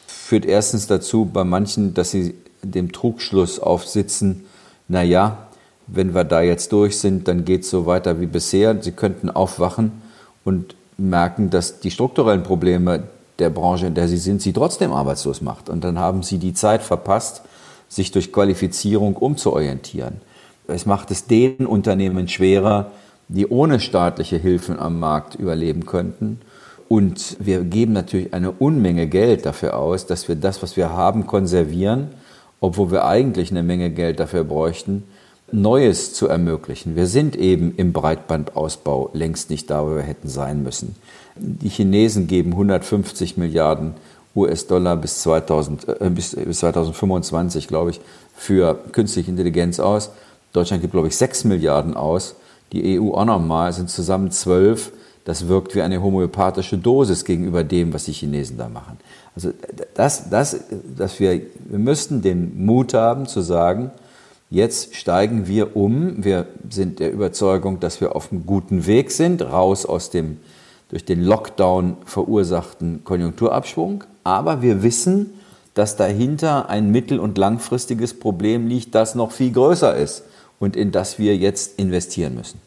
führt 0.06 0.46
erstens 0.46 0.86
dazu 0.86 1.26
bei 1.26 1.44
manchen, 1.44 1.94
dass 1.94 2.10
sie 2.10 2.34
dem 2.62 2.92
Trugschluss 2.92 3.58
aufsitzen, 3.58 4.44
naja, 4.88 5.48
wenn 5.86 6.14
wir 6.14 6.24
da 6.24 6.42
jetzt 6.42 6.72
durch 6.72 6.98
sind, 6.98 7.28
dann 7.28 7.44
geht 7.44 7.62
es 7.62 7.70
so 7.70 7.86
weiter 7.86 8.20
wie 8.20 8.26
bisher. 8.26 8.80
Sie 8.80 8.92
könnten 8.92 9.30
aufwachen 9.30 9.92
und 10.44 10.74
merken, 10.96 11.50
dass 11.50 11.80
die 11.80 11.90
strukturellen 11.90 12.42
Probleme 12.42 13.04
der 13.38 13.50
Branche, 13.50 13.86
in 13.86 13.94
der 13.94 14.08
sie 14.08 14.18
sind, 14.18 14.42
sie 14.42 14.52
trotzdem 14.52 14.92
arbeitslos 14.92 15.40
macht. 15.40 15.68
Und 15.68 15.82
dann 15.82 15.98
haben 15.98 16.22
sie 16.22 16.38
die 16.38 16.54
Zeit 16.54 16.82
verpasst, 16.82 17.42
sich 17.94 18.10
durch 18.10 18.32
Qualifizierung 18.32 19.16
umzuorientieren. 19.16 20.22
Es 20.66 20.86
macht 20.86 21.10
es 21.10 21.26
den 21.26 21.66
Unternehmen 21.66 22.26
schwerer, 22.26 22.90
die 23.28 23.46
ohne 23.46 23.80
staatliche 23.80 24.36
Hilfen 24.36 24.78
am 24.78 24.98
Markt 24.98 25.34
überleben 25.34 25.84
könnten. 25.84 26.40
Und 26.88 27.36
wir 27.38 27.64
geben 27.64 27.92
natürlich 27.92 28.32
eine 28.32 28.50
Unmenge 28.50 29.06
Geld 29.08 29.44
dafür 29.44 29.76
aus, 29.76 30.06
dass 30.06 30.28
wir 30.28 30.36
das, 30.36 30.62
was 30.62 30.76
wir 30.76 30.90
haben, 30.90 31.26
konservieren, 31.26 32.08
obwohl 32.60 32.90
wir 32.90 33.04
eigentlich 33.04 33.50
eine 33.50 33.62
Menge 33.62 33.90
Geld 33.90 34.20
dafür 34.20 34.44
bräuchten, 34.44 35.04
Neues 35.50 36.14
zu 36.14 36.28
ermöglichen. 36.28 36.96
Wir 36.96 37.06
sind 37.06 37.36
eben 37.36 37.74
im 37.76 37.92
Breitbandausbau 37.92 39.10
längst 39.12 39.50
nicht 39.50 39.68
da, 39.68 39.84
wo 39.84 39.96
wir 39.96 40.02
hätten 40.02 40.28
sein 40.28 40.62
müssen. 40.62 40.96
Die 41.36 41.68
Chinesen 41.68 42.26
geben 42.26 42.52
150 42.52 43.36
Milliarden 43.36 43.94
US-Dollar 44.34 44.96
bis, 44.96 45.20
2000, 45.22 45.88
äh, 45.88 46.10
bis, 46.10 46.34
bis 46.34 46.58
2025, 46.60 47.68
glaube 47.68 47.90
ich, 47.90 48.00
für 48.34 48.78
künstliche 48.92 49.30
Intelligenz 49.30 49.80
aus. 49.80 50.10
Deutschland 50.52 50.82
gibt, 50.82 50.92
glaube 50.92 51.08
ich, 51.08 51.16
6 51.16 51.44
Milliarden 51.44 51.94
aus. 51.94 52.34
Die 52.72 52.98
EU 52.98 53.12
auch 53.12 53.24
nochmal, 53.24 53.72
sind 53.72 53.90
zusammen 53.90 54.30
12. 54.30 54.92
Das 55.24 55.48
wirkt 55.48 55.74
wie 55.74 55.82
eine 55.82 56.02
homöopathische 56.02 56.78
Dosis 56.78 57.24
gegenüber 57.24 57.62
dem, 57.62 57.92
was 57.92 58.04
die 58.04 58.12
Chinesen 58.12 58.58
da 58.58 58.68
machen. 58.68 58.98
Also 59.36 59.52
das, 59.94 60.28
das, 60.28 60.56
dass 60.96 61.20
wir, 61.20 61.40
wir 61.64 61.78
müssten 61.78 62.22
den 62.22 62.64
Mut 62.64 62.94
haben 62.94 63.26
zu 63.26 63.40
sagen, 63.40 63.92
jetzt 64.50 64.94
steigen 64.96 65.46
wir 65.46 65.76
um. 65.76 66.24
Wir 66.24 66.46
sind 66.68 66.98
der 66.98 67.12
Überzeugung, 67.12 67.80
dass 67.80 68.00
wir 68.00 68.16
auf 68.16 68.32
einem 68.32 68.46
guten 68.46 68.86
Weg 68.86 69.10
sind, 69.10 69.42
raus 69.42 69.86
aus 69.86 70.10
dem 70.10 70.38
durch 70.88 71.06
den 71.06 71.22
Lockdown 71.24 71.96
verursachten 72.04 73.02
Konjunkturabschwung. 73.02 74.04
Aber 74.24 74.62
wir 74.62 74.82
wissen, 74.82 75.30
dass 75.74 75.96
dahinter 75.96 76.68
ein 76.68 76.90
mittel- 76.90 77.18
und 77.18 77.38
langfristiges 77.38 78.14
Problem 78.14 78.66
liegt, 78.66 78.94
das 78.94 79.14
noch 79.14 79.32
viel 79.32 79.52
größer 79.52 79.96
ist 79.96 80.24
und 80.58 80.76
in 80.76 80.92
das 80.92 81.18
wir 81.18 81.36
jetzt 81.36 81.78
investieren 81.78 82.34
müssen. 82.34 82.60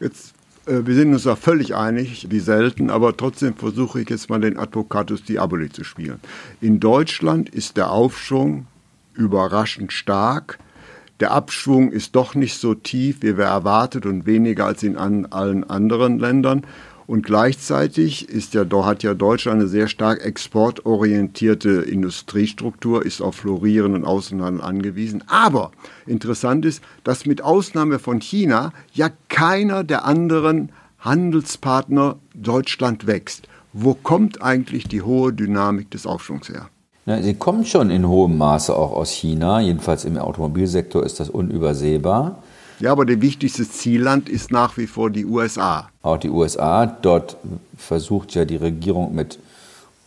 Jetzt, 0.00 0.34
äh, 0.66 0.84
wir 0.84 0.94
sind 0.94 1.12
uns 1.12 1.22
da 1.22 1.36
völlig 1.36 1.74
einig, 1.74 2.26
wie 2.30 2.40
selten, 2.40 2.90
aber 2.90 3.16
trotzdem 3.16 3.54
versuche 3.54 4.00
ich 4.00 4.10
jetzt 4.10 4.28
mal 4.28 4.40
den 4.40 4.58
Advocatus 4.58 5.24
Diaboli 5.24 5.70
zu 5.70 5.84
spielen. 5.84 6.20
In 6.60 6.80
Deutschland 6.80 7.48
ist 7.48 7.76
der 7.76 7.90
Aufschwung 7.90 8.66
überraschend 9.14 9.92
stark. 9.92 10.58
Der 11.20 11.30
Abschwung 11.30 11.92
ist 11.92 12.16
doch 12.16 12.34
nicht 12.34 12.58
so 12.58 12.74
tief, 12.74 13.18
wie 13.20 13.38
wir 13.38 13.44
erwartet 13.44 14.06
und 14.06 14.26
weniger 14.26 14.66
als 14.66 14.82
in 14.82 14.96
an 14.96 15.26
allen 15.26 15.62
anderen 15.62 16.18
Ländern. 16.18 16.66
Und 17.12 17.26
gleichzeitig 17.26 18.30
ist 18.30 18.54
ja, 18.54 18.64
hat 18.86 19.02
ja 19.02 19.12
Deutschland 19.12 19.60
eine 19.60 19.68
sehr 19.68 19.86
stark 19.86 20.24
exportorientierte 20.24 21.82
Industriestruktur, 21.82 23.04
ist 23.04 23.20
auf 23.20 23.34
florierenden 23.34 24.06
Außenhandel 24.06 24.64
angewiesen. 24.64 25.22
Aber 25.26 25.72
interessant 26.06 26.64
ist, 26.64 26.82
dass 27.04 27.26
mit 27.26 27.42
Ausnahme 27.42 27.98
von 27.98 28.22
China 28.22 28.72
ja 28.94 29.10
keiner 29.28 29.84
der 29.84 30.06
anderen 30.06 30.72
Handelspartner 31.00 32.16
Deutschland 32.34 33.06
wächst. 33.06 33.46
Wo 33.74 33.92
kommt 33.92 34.40
eigentlich 34.40 34.88
die 34.88 35.02
hohe 35.02 35.34
Dynamik 35.34 35.90
des 35.90 36.06
Aufschwungs 36.06 36.48
her? 36.48 36.70
sie 37.20 37.34
kommt 37.34 37.68
schon 37.68 37.90
in 37.90 38.08
hohem 38.08 38.38
Maße 38.38 38.74
auch 38.74 38.92
aus 38.92 39.10
China. 39.10 39.60
Jedenfalls 39.60 40.06
im 40.06 40.16
Automobilsektor 40.16 41.04
ist 41.04 41.20
das 41.20 41.28
unübersehbar. 41.28 42.42
Ja, 42.80 42.92
aber 42.92 43.04
der 43.04 43.20
wichtigste 43.20 43.68
Zielland 43.68 44.28
ist 44.28 44.50
nach 44.50 44.76
wie 44.76 44.86
vor 44.86 45.10
die 45.10 45.24
USA. 45.24 45.88
Auch 46.02 46.18
die 46.18 46.30
USA. 46.30 46.86
Dort 46.86 47.36
versucht 47.76 48.34
ja 48.34 48.44
die 48.44 48.56
Regierung 48.56 49.14
mit 49.14 49.38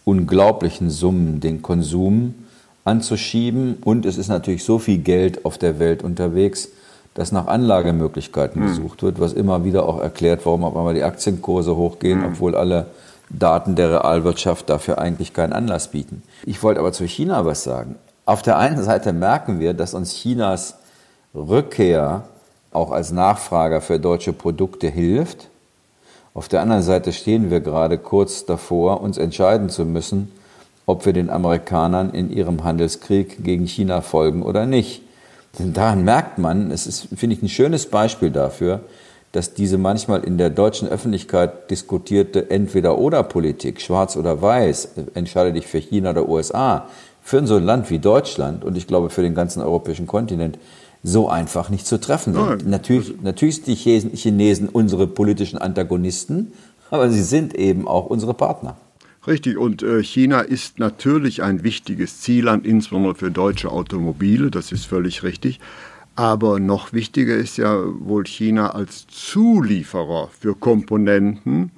unglaublichen 0.04 0.90
Summen 0.90 1.40
den 1.40 1.62
Konsum 1.62 2.36
anzuschieben. 2.84 3.78
Und 3.84 4.06
es 4.06 4.18
ist 4.18 4.28
natürlich 4.28 4.64
so 4.64 4.80
viel 4.80 5.00
Geld 5.00 5.46
auf 5.46 5.58
der 5.58 5.80
Welt 5.80 6.04
unterwegs, 6.04 6.70
dass 7.16 7.32
nach 7.32 7.48
Anlagemöglichkeiten 7.48 8.62
hm. 8.62 8.68
gesucht 8.70 9.04
wird, 9.04 9.20
was 9.20 9.34
immer 9.34 9.64
wieder 9.66 9.88
auch 9.88 10.00
erklärt, 10.00 10.46
warum 10.46 10.64
auf 10.64 10.76
einmal 10.76 10.94
die 10.94 11.04
Aktienkurse 11.04 11.76
hochgehen, 11.76 12.24
hm. 12.24 12.32
obwohl 12.32 12.56
alle 12.56 12.88
Daten 13.30 13.76
der 13.76 13.90
Realwirtschaft 13.92 14.70
dafür 14.70 15.00
eigentlich 15.00 15.34
keinen 15.34 15.54
Anlass 15.54 15.90
bieten. 15.90 16.22
Ich 16.46 16.62
wollte 16.62 16.80
aber 16.80 16.92
zu 16.92 17.06
China 17.06 17.46
was 17.46 17.64
sagen. 17.64 17.96
Auf 18.26 18.42
der 18.42 18.58
einen 18.58 18.84
Seite 18.84 19.14
merken 19.14 19.60
wir, 19.60 19.74
dass 19.74 19.94
uns 19.94 20.14
Chinas 20.14 20.76
Rückkehr 21.34 22.24
auch 22.76 22.92
als 22.92 23.12
Nachfrager 23.12 23.82
für 23.82 24.00
deutsche 24.00 24.34
Produkte 24.34 24.88
hilft. 24.88 25.48
Auf 26.34 26.48
der 26.48 26.62
anderen 26.62 26.84
Seite 26.84 27.14
stehen 27.14 27.50
wir 27.50 27.62
gerade 27.62 27.98
kurz 27.98 28.46
davor, 28.46 29.02
uns 29.02 29.18
entscheiden 29.18 29.70
zu 29.70 29.86
müssen, 29.86 30.32
ob 30.86 31.06
wir 31.06 31.14
den 31.14 31.30
Amerikanern 31.30 32.12
in 32.12 32.32
ihrem 32.32 32.64
Handelskrieg 32.64 33.44
gegen 33.44 33.66
China 33.66 34.02
folgen 34.02 34.44
oder 34.44 34.66
nicht. 34.66 35.02
Denn 35.58 35.74
daran 35.74 36.04
merkt 36.04 36.38
man, 36.38 36.72
es 36.72 36.86
ist, 36.86 37.08
finde 37.16 37.36
ich, 37.36 37.42
ein 37.42 37.50
schönes 37.50 37.86
Beispiel 37.88 38.30
dafür, 38.30 38.82
dass 39.32 39.54
diese 39.54 39.78
manchmal 39.78 40.24
in 40.24 40.38
der 40.38 40.50
deutschen 40.50 40.88
Öffentlichkeit 40.88 41.70
diskutierte 41.72 42.50
Entweder-oder-Politik, 42.50 43.82
schwarz 43.82 44.16
oder 44.16 44.42
weiß, 44.42 44.90
entscheide 45.14 45.54
dich 45.54 45.68
für 45.68 45.80
China 45.80 46.12
oder 46.12 46.28
USA, 46.28 46.88
für 47.22 47.46
so 47.48 47.56
ein 47.56 47.64
Land 47.64 47.90
wie 47.90 48.00
Deutschland 48.00 48.64
und 48.64 48.78
ich 48.78 48.88
glaube 48.88 49.10
für 49.10 49.24
den 49.24 49.36
ganzen 49.36 49.62
europäischen 49.62 50.08
Kontinent 50.08 50.60
so 51.06 51.30
einfach 51.30 51.70
nicht 51.70 51.86
zu 51.86 52.00
treffen 52.00 52.34
sind. 52.34 52.68
Natürlich, 52.68 53.22
natürlich 53.22 53.64
sind 53.64 53.68
die 53.68 54.18
Chinesen 54.18 54.68
unsere 54.70 55.06
politischen 55.06 55.60
Antagonisten, 55.60 56.52
aber 56.90 57.12
sie 57.12 57.22
sind 57.22 57.54
eben 57.54 57.88
auch 57.88 58.08
unsere 58.08 58.34
Partner. 58.34 58.76
Richtig, 59.28 59.58
und 59.58 59.84
äh, 59.84 60.04
China 60.04 60.42
ist 60.42 60.80
natürlich 60.80 61.44
ein 61.44 61.64
wichtiges 61.64 62.22
Zielland, 62.22 62.66
insbesondere 62.66 63.16
für 63.16 63.32
deutsche 63.32 63.72
Automobile, 63.72 64.50
das 64.50 64.72
ist 64.72 64.86
völlig 64.86 65.24
richtig. 65.24 65.60
Aber 66.16 66.60
noch 66.60 66.94
wichtiger 66.94 67.36
ist 67.36 67.58
ja 67.58 67.84
wohl 68.00 68.26
China 68.26 68.72
als 68.72 69.06
Zulieferer 69.08 70.30
für 70.40 70.56
Komponenten, 70.56 71.72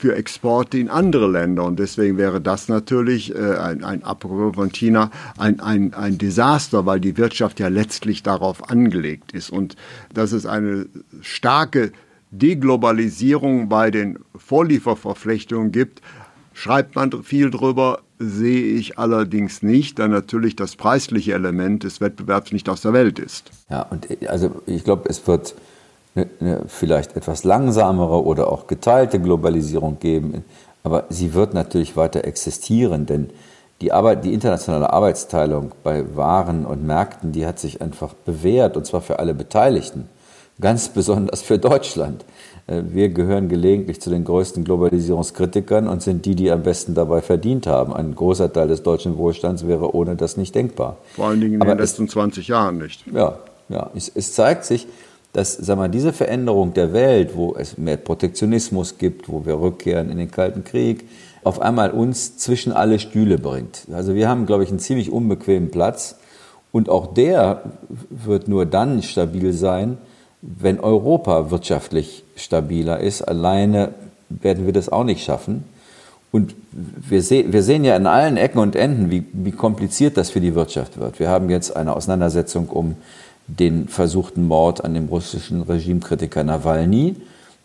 für 0.00 0.16
Exporte 0.16 0.78
in 0.78 0.88
andere 0.88 1.30
Länder. 1.30 1.64
Und 1.64 1.78
deswegen 1.78 2.16
wäre 2.16 2.40
das 2.40 2.68
natürlich 2.68 3.34
äh, 3.34 3.38
ein, 3.38 3.84
ein 3.84 4.02
Abbruch 4.02 4.54
von 4.54 4.72
China 4.72 5.10
ein, 5.36 5.60
ein, 5.60 5.92
ein 5.92 6.16
Desaster, 6.16 6.86
weil 6.86 7.00
die 7.00 7.18
Wirtschaft 7.18 7.60
ja 7.60 7.68
letztlich 7.68 8.22
darauf 8.22 8.70
angelegt 8.70 9.32
ist. 9.32 9.50
Und 9.50 9.76
dass 10.14 10.32
es 10.32 10.46
eine 10.46 10.86
starke 11.20 11.92
Deglobalisierung 12.30 13.68
bei 13.68 13.90
den 13.90 14.18
Vorlieferverflechtungen 14.34 15.70
gibt, 15.70 16.00
schreibt 16.54 16.96
man 16.96 17.22
viel 17.22 17.50
drüber, 17.50 18.00
sehe 18.18 18.74
ich 18.74 18.98
allerdings 18.98 19.62
nicht, 19.62 19.98
da 19.98 20.08
natürlich 20.08 20.56
das 20.56 20.76
preisliche 20.76 21.34
Element 21.34 21.84
des 21.84 22.00
Wettbewerbs 22.00 22.52
nicht 22.52 22.70
aus 22.70 22.80
der 22.80 22.94
Welt 22.94 23.18
ist. 23.18 23.50
Ja, 23.68 23.82
und 23.82 24.06
also 24.28 24.62
ich 24.66 24.84
glaube, 24.84 25.08
es 25.10 25.26
wird 25.26 25.54
eine, 26.14 26.62
vielleicht 26.66 27.16
etwas 27.16 27.44
langsamere 27.44 28.24
oder 28.24 28.52
auch 28.52 28.66
geteilte 28.66 29.20
Globalisierung 29.20 29.98
geben, 30.00 30.44
aber 30.82 31.04
sie 31.08 31.34
wird 31.34 31.54
natürlich 31.54 31.96
weiter 31.96 32.24
existieren, 32.24 33.06
denn 33.06 33.30
die, 33.80 33.92
Arbeit, 33.92 34.24
die 34.24 34.34
internationale 34.34 34.92
Arbeitsteilung 34.92 35.72
bei 35.82 36.04
Waren 36.14 36.66
und 36.66 36.84
Märkten, 36.84 37.32
die 37.32 37.46
hat 37.46 37.58
sich 37.58 37.80
einfach 37.80 38.12
bewährt, 38.12 38.76
und 38.76 38.86
zwar 38.86 39.00
für 39.00 39.18
alle 39.18 39.34
Beteiligten, 39.34 40.08
ganz 40.60 40.88
besonders 40.90 41.40
für 41.40 41.58
Deutschland. 41.58 42.24
Äh, 42.66 42.82
wir 42.88 43.08
gehören 43.08 43.48
gelegentlich 43.48 44.00
zu 44.00 44.10
den 44.10 44.24
größten 44.24 44.64
Globalisierungskritikern 44.64 45.88
und 45.88 46.02
sind 46.02 46.26
die, 46.26 46.34
die 46.34 46.50
am 46.50 46.62
besten 46.62 46.94
dabei 46.94 47.22
verdient 47.22 47.66
haben. 47.66 47.94
Ein 47.94 48.14
großer 48.14 48.52
Teil 48.52 48.68
des 48.68 48.82
deutschen 48.82 49.16
Wohlstands 49.16 49.66
wäre 49.66 49.94
ohne 49.94 50.16
das 50.16 50.36
nicht 50.36 50.54
denkbar. 50.54 50.98
Vor 51.14 51.28
allen 51.28 51.40
Dingen 51.40 51.54
in 51.54 51.62
Aber 51.62 51.74
den 51.74 51.80
letzten 51.80 52.04
es, 52.04 52.12
20 52.12 52.48
Jahren 52.48 52.78
nicht. 52.78 53.04
Ja, 53.12 53.38
ja. 53.70 53.90
Es, 53.94 54.10
es 54.14 54.34
zeigt 54.34 54.64
sich, 54.64 54.86
dass 55.32 55.54
sag 55.54 55.76
mal, 55.76 55.88
diese 55.88 56.12
Veränderung 56.12 56.74
der 56.74 56.92
Welt, 56.92 57.36
wo 57.36 57.54
es 57.56 57.78
mehr 57.78 57.96
Protektionismus 57.96 58.98
gibt, 58.98 59.28
wo 59.28 59.46
wir 59.46 59.60
rückkehren 59.60 60.10
in 60.10 60.18
den 60.18 60.30
Kalten 60.30 60.64
Krieg, 60.64 61.08
auf 61.44 61.60
einmal 61.60 61.92
uns 61.92 62.36
zwischen 62.36 62.72
alle 62.72 62.98
Stühle 62.98 63.38
bringt. 63.38 63.86
Also 63.92 64.14
wir 64.14 64.28
haben, 64.28 64.46
glaube 64.46 64.64
ich, 64.64 64.70
einen 64.70 64.78
ziemlich 64.78 65.10
unbequemen 65.10 65.70
Platz 65.70 66.16
und 66.72 66.88
auch 66.88 67.14
der 67.14 67.62
wird 68.10 68.48
nur 68.48 68.66
dann 68.66 69.02
stabil 69.02 69.52
sein, 69.52 69.98
wenn 70.42 70.80
Europa 70.80 71.50
wirtschaftlich 71.50 72.24
stabiler 72.36 73.00
ist. 73.00 73.22
Alleine 73.22 73.94
werden 74.28 74.66
wir 74.66 74.72
das 74.72 74.88
auch 74.88 75.04
nicht 75.04 75.24
schaffen. 75.24 75.64
Und 76.32 76.54
wir, 76.70 77.22
seh, 77.22 77.46
wir 77.48 77.62
sehen 77.64 77.84
ja 77.84 77.96
in 77.96 78.06
allen 78.06 78.36
Ecken 78.36 78.58
und 78.58 78.76
Enden, 78.76 79.10
wie, 79.10 79.24
wie 79.32 79.50
kompliziert 79.50 80.16
das 80.16 80.30
für 80.30 80.40
die 80.40 80.54
Wirtschaft 80.54 80.98
wird. 80.98 81.18
Wir 81.18 81.28
haben 81.28 81.50
jetzt 81.50 81.74
eine 81.74 81.94
Auseinandersetzung 81.94 82.68
um 82.68 82.94
den 83.58 83.88
versuchten 83.88 84.46
Mord 84.46 84.84
an 84.84 84.94
dem 84.94 85.06
russischen 85.06 85.62
Regimekritiker 85.62 86.44
Nawalny 86.44 87.16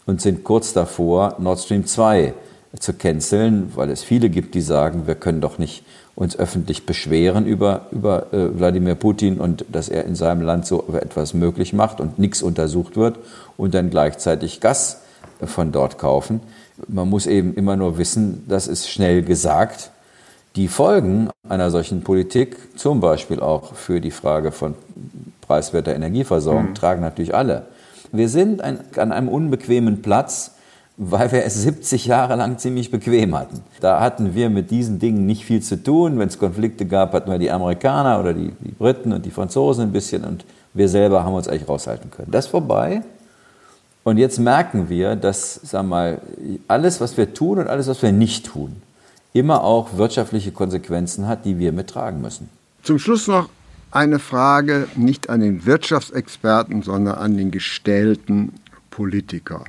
und 0.06 0.22
sind 0.22 0.44
kurz 0.44 0.74
davor, 0.74 1.36
Nord 1.40 1.60
Stream 1.60 1.86
2 1.86 2.34
zu 2.80 2.94
canceln, 2.94 3.72
weil 3.76 3.90
es 3.90 4.04
viele 4.04 4.30
gibt, 4.30 4.56
die 4.56 4.62
sagen, 4.62 5.08
wir 5.08 5.16
können 5.16 5.42
doch 5.42 5.58
nicht 5.58 5.84
uns 6.16 6.38
öffentlich 6.38 6.86
beschweren 6.86 7.46
über, 7.46 7.88
über 7.92 8.34
äh, 8.34 8.58
Wladimir 8.58 8.96
Putin 8.96 9.40
und 9.40 9.66
dass 9.72 9.90
er 9.90 10.06
in 10.06 10.16
seinem 10.16 10.42
Land 10.42 10.66
so 10.66 10.86
etwas 10.94 11.34
möglich 11.34 11.74
macht 11.74 12.00
und 12.00 12.20
nichts 12.20 12.42
untersucht 12.42 12.96
wird 12.96 13.18
und 13.58 13.74
dann 13.74 13.90
gleichzeitig 13.90 14.62
Gas 14.62 15.02
von 15.42 15.72
dort 15.72 15.98
kaufen. 15.98 16.40
Man 16.88 17.10
muss 17.10 17.28
eben 17.28 17.54
immer 17.54 17.76
nur 17.76 17.98
wissen, 17.98 18.44
das 18.48 18.68
ist 18.68 18.90
schnell 18.90 19.24
gesagt. 19.24 19.92
Die 20.56 20.70
Folgen 20.70 21.30
einer 21.50 21.70
solchen 21.70 22.02
Politik, 22.02 22.56
zum 22.78 23.02
Beispiel 23.02 23.42
auch 23.42 23.74
für 23.74 24.00
die 24.00 24.12
Frage 24.12 24.54
von 24.54 24.74
preiswerter 25.48 25.96
Energieversorgung, 25.96 26.70
mhm. 26.70 26.76
tragen 26.76 27.02
natürlich 27.02 27.36
alle. 27.36 27.68
Wir 28.12 28.30
sind 28.30 28.62
ein, 28.62 28.80
an 28.98 29.12
einem 29.12 29.28
unbequemen 29.28 30.02
Platz, 30.02 30.52
weil 30.98 31.32
wir 31.32 31.44
es 31.44 31.62
70 31.62 32.06
Jahre 32.06 32.36
lang 32.36 32.58
ziemlich 32.58 32.90
bequem 32.90 33.38
hatten. 33.38 33.62
Da 33.82 34.00
hatten 34.00 34.34
wir 34.34 34.50
mit 34.50 34.72
diesen 34.72 35.00
Dingen 35.00 35.26
nicht 35.26 35.44
viel 35.44 35.62
zu 35.62 35.82
tun. 35.84 36.18
Wenn 36.20 36.30
es 36.30 36.40
Konflikte 36.40 36.86
gab, 36.86 37.14
hatten 37.14 37.30
wir 37.30 37.38
die 37.38 37.52
Amerikaner 37.52 38.20
oder 38.20 38.34
die, 38.34 38.54
die 38.62 38.72
Briten 38.72 39.12
und 39.12 39.26
die 39.26 39.32
Franzosen 39.32 39.84
ein 39.84 39.92
bisschen 39.92 40.24
und 40.24 40.46
wir 40.74 40.88
selber 40.90 41.24
haben 41.24 41.34
uns 41.34 41.48
eigentlich 41.48 41.68
raushalten 41.68 42.12
können. 42.12 42.32
Das 42.32 42.46
ist 42.46 42.52
vorbei. 42.52 43.02
Und 44.04 44.18
jetzt 44.18 44.40
merken 44.40 44.88
wir, 44.88 45.16
dass, 45.16 45.60
sag 45.64 45.84
mal, 45.84 46.22
alles, 46.68 47.02
was 47.02 47.18
wir 47.18 47.34
tun 47.34 47.60
und 47.60 47.68
alles, 47.68 47.88
was 47.88 48.02
wir 48.02 48.12
nicht 48.12 48.46
tun, 48.46 48.76
immer 49.34 49.64
auch 49.64 49.98
wirtschaftliche 49.98 50.52
Konsequenzen 50.52 51.28
hat, 51.28 51.44
die 51.44 51.60
wir 51.60 51.72
mittragen 51.72 52.22
müssen. 52.22 52.50
Zum 52.84 53.00
Schluss 53.00 53.28
noch 53.28 53.50
eine 53.96 54.20
Frage 54.20 54.88
nicht 54.96 55.30
an 55.30 55.40
den 55.40 55.66
Wirtschaftsexperten, 55.66 56.82
sondern 56.82 57.16
an 57.16 57.38
den 57.38 57.50
gestellten 57.50 58.52
Politiker. 58.90 59.64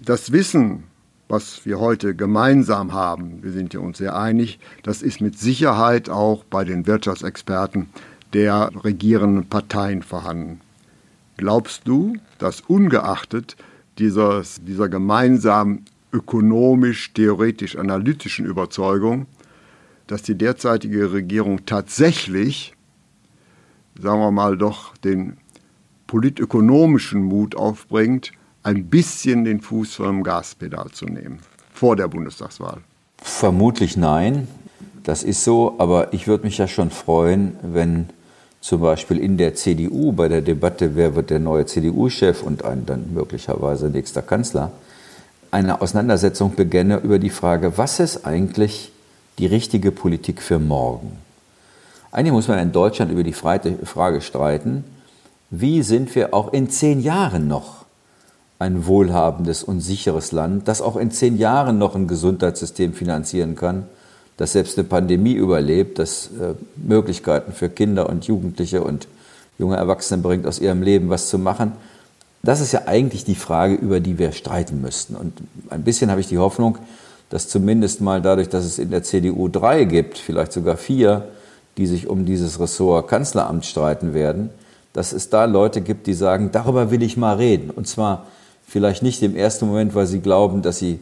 Das 0.00 0.30
Wissen, 0.30 0.84
was 1.26 1.66
wir 1.66 1.80
heute 1.80 2.14
gemeinsam 2.14 2.92
haben, 2.92 3.42
wir 3.42 3.50
sind 3.50 3.74
ja 3.74 3.80
uns 3.80 3.98
sehr 3.98 4.16
einig, 4.16 4.60
das 4.84 5.02
ist 5.02 5.20
mit 5.20 5.36
Sicherheit 5.36 6.08
auch 6.08 6.44
bei 6.44 6.62
den 6.62 6.86
Wirtschaftsexperten 6.86 7.88
der 8.34 8.70
regierenden 8.84 9.48
Parteien 9.48 10.02
vorhanden. 10.02 10.60
Glaubst 11.36 11.88
du, 11.88 12.18
dass 12.38 12.60
ungeachtet 12.60 13.56
dieses, 13.98 14.60
dieser 14.64 14.88
gemeinsamen 14.88 15.86
ökonomisch-theoretisch-analytischen 16.12 18.46
Überzeugung, 18.46 19.26
dass 20.06 20.22
die 20.22 20.36
derzeitige 20.36 21.12
Regierung 21.12 21.66
tatsächlich, 21.66 22.74
sagen 24.00 24.20
wir 24.20 24.30
mal, 24.30 24.56
doch 24.56 24.96
den 24.98 25.38
politökonomischen 26.06 27.22
Mut 27.22 27.56
aufbringt, 27.56 28.32
ein 28.62 28.86
bisschen 28.86 29.44
den 29.44 29.60
Fuß 29.60 29.94
vom 29.94 30.22
Gaspedal 30.22 30.90
zu 30.90 31.06
nehmen 31.06 31.40
vor 31.72 31.96
der 31.96 32.08
Bundestagswahl? 32.08 32.78
Vermutlich 33.18 33.96
nein. 33.96 34.48
Das 35.02 35.22
ist 35.22 35.44
so, 35.44 35.74
aber 35.78 36.14
ich 36.14 36.26
würde 36.26 36.44
mich 36.44 36.56
ja 36.56 36.66
schon 36.66 36.90
freuen, 36.90 37.56
wenn 37.62 38.08
zum 38.60 38.80
Beispiel 38.80 39.18
in 39.18 39.36
der 39.36 39.54
CDU 39.54 40.12
bei 40.12 40.28
der 40.28 40.40
Debatte, 40.40 40.96
wer 40.96 41.14
wird 41.14 41.28
der 41.28 41.40
neue 41.40 41.66
CDU-Chef 41.66 42.42
und 42.42 42.64
ein 42.64 42.86
dann 42.86 43.12
möglicherweise 43.12 43.90
nächster 43.90 44.22
Kanzler, 44.22 44.72
eine 45.50 45.82
Auseinandersetzung 45.82 46.54
beginne 46.54 47.00
über 47.00 47.18
die 47.18 47.28
Frage, 47.28 47.76
was 47.76 48.00
ist 48.00 48.24
eigentlich 48.24 48.93
die 49.38 49.46
richtige 49.46 49.90
Politik 49.90 50.42
für 50.42 50.58
morgen? 50.58 51.18
Eigentlich 52.12 52.32
muss 52.32 52.48
man 52.48 52.58
in 52.58 52.72
Deutschland 52.72 53.10
über 53.10 53.24
die 53.24 53.32
Frage 53.32 54.20
streiten, 54.20 54.84
wie 55.50 55.82
sind 55.82 56.14
wir 56.14 56.32
auch 56.32 56.52
in 56.52 56.70
zehn 56.70 57.00
Jahren 57.00 57.48
noch 57.48 57.84
ein 58.58 58.86
wohlhabendes 58.86 59.62
und 59.62 59.80
sicheres 59.80 60.32
Land, 60.32 60.68
das 60.68 60.80
auch 60.80 60.96
in 60.96 61.10
zehn 61.10 61.36
Jahren 61.36 61.78
noch 61.78 61.94
ein 61.94 62.08
Gesundheitssystem 62.08 62.94
finanzieren 62.94 63.56
kann, 63.56 63.84
das 64.36 64.52
selbst 64.52 64.78
eine 64.78 64.86
Pandemie 64.86 65.34
überlebt, 65.34 65.98
das 65.98 66.30
äh, 66.40 66.54
Möglichkeiten 66.76 67.52
für 67.52 67.68
Kinder 67.68 68.08
und 68.08 68.26
Jugendliche 68.26 68.82
und 68.82 69.06
junge 69.58 69.76
Erwachsene 69.76 70.22
bringt, 70.22 70.46
aus 70.46 70.58
ihrem 70.58 70.82
Leben 70.82 71.08
was 71.08 71.28
zu 71.28 71.38
machen. 71.38 71.72
Das 72.42 72.60
ist 72.60 72.72
ja 72.72 72.82
eigentlich 72.86 73.24
die 73.24 73.36
Frage, 73.36 73.74
über 73.74 74.00
die 74.00 74.18
wir 74.18 74.32
streiten 74.32 74.80
müssten. 74.80 75.14
Und 75.14 75.32
ein 75.70 75.82
bisschen 75.82 76.10
habe 76.10 76.20
ich 76.20 76.26
die 76.26 76.38
Hoffnung, 76.38 76.78
dass 77.30 77.48
zumindest 77.48 78.00
mal 78.00 78.22
dadurch, 78.22 78.48
dass 78.48 78.64
es 78.64 78.78
in 78.78 78.90
der 78.90 79.02
CDU 79.02 79.48
drei 79.48 79.84
gibt, 79.84 80.18
vielleicht 80.18 80.52
sogar 80.52 80.76
vier, 80.76 81.28
die 81.76 81.86
sich 81.86 82.08
um 82.08 82.24
dieses 82.24 82.60
Ressort 82.60 83.08
Kanzleramt 83.08 83.66
streiten 83.66 84.14
werden, 84.14 84.50
dass 84.92 85.12
es 85.12 85.28
da 85.28 85.44
Leute 85.44 85.80
gibt, 85.80 86.06
die 86.06 86.14
sagen, 86.14 86.50
darüber 86.52 86.90
will 86.90 87.02
ich 87.02 87.16
mal 87.16 87.36
reden. 87.36 87.70
Und 87.70 87.88
zwar 87.88 88.26
Vielleicht 88.66 89.02
nicht 89.02 89.22
im 89.22 89.36
ersten 89.36 89.68
Moment, 89.68 89.94
weil 89.94 90.06
sie 90.06 90.20
glauben, 90.20 90.62
dass 90.62 90.78
sie 90.78 90.98